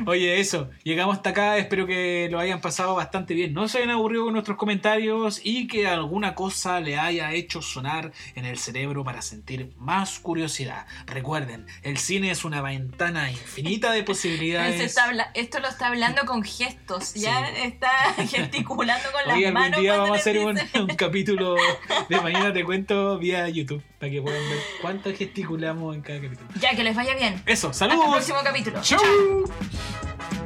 Oye, 0.07 0.41
eso, 0.41 0.71
llegamos 0.85 1.17
hasta 1.17 1.31
acá, 1.31 1.57
espero 1.59 1.87
que 1.87 2.29
lo 2.31 2.39
hayan 2.39 2.61
pasado 2.61 2.95
bastante 2.95 3.35
bien, 3.35 3.53
no 3.55 3.69
se 3.69 3.79
hayan 3.79 3.91
aburrido 3.91 4.25
con 4.25 4.33
nuestros 4.35 4.57
comentarios 4.57 5.41
y 5.43 5.67
que 5.67 5.87
alguna 5.87 6.35
cosa 6.35 6.81
le 6.81 6.99
haya 6.99 7.33
hecho 7.33 7.63
sonar 7.63 8.13
en 8.35 8.45
el 8.45 8.59
cerebro 8.59 9.05
para 9.05 9.23
sentir 9.23 9.73
más 9.79 10.19
curiosidad. 10.19 10.87
Recuerden, 11.07 11.67
el 11.83 11.99
cine 11.99 12.31
es 12.31 12.45
una 12.45 12.63
ventana 12.63 13.31
infinita 13.31 13.93
de 13.93 14.03
posibilidades. 14.03 14.81
está 14.81 15.09
esto 15.35 15.61
lo 15.61 15.69
está 15.69 15.89
hablando 15.89 16.23
con 16.27 16.43
gestos, 16.43 17.15
ya 17.15 17.47
Sí. 17.49 17.63
está 17.65 17.91
gesticulando 18.29 19.11
con 19.13 19.23
las 19.27 19.37
Hoy 19.37 19.45
algún 19.45 19.61
manos. 19.63 19.81
día 19.81 19.97
vamos 19.97 20.17
a 20.17 20.21
hacer 20.21 20.39
un, 20.39 20.59
capítulo 20.97 21.57
de 22.09 22.21
mañana 22.21 22.53
te 22.53 22.65
cuento 22.65 23.19
vía 23.19 23.49
YouTube 23.49 23.83
para 23.99 24.11
que 24.11 24.21
puedan 24.23 24.41
ver 24.49 24.59
cuánto 24.81 25.13
gesticulamos 25.13 25.95
en 25.95 26.03
cada 26.03 26.21
capítulo. 26.21 26.49
Ya, 26.61 26.75
que 26.75 26.85
les 26.85 26.95
vaya 26.97 27.15
bien. 27.15 27.43
Eso, 27.47 27.71
Hasta 27.71 27.87
el 27.87 27.91
saludos. 27.93 28.11
próximo 28.13 28.39
capítulo. 28.45 28.81
Chau. 28.83 28.99
Woo! 29.39 30.38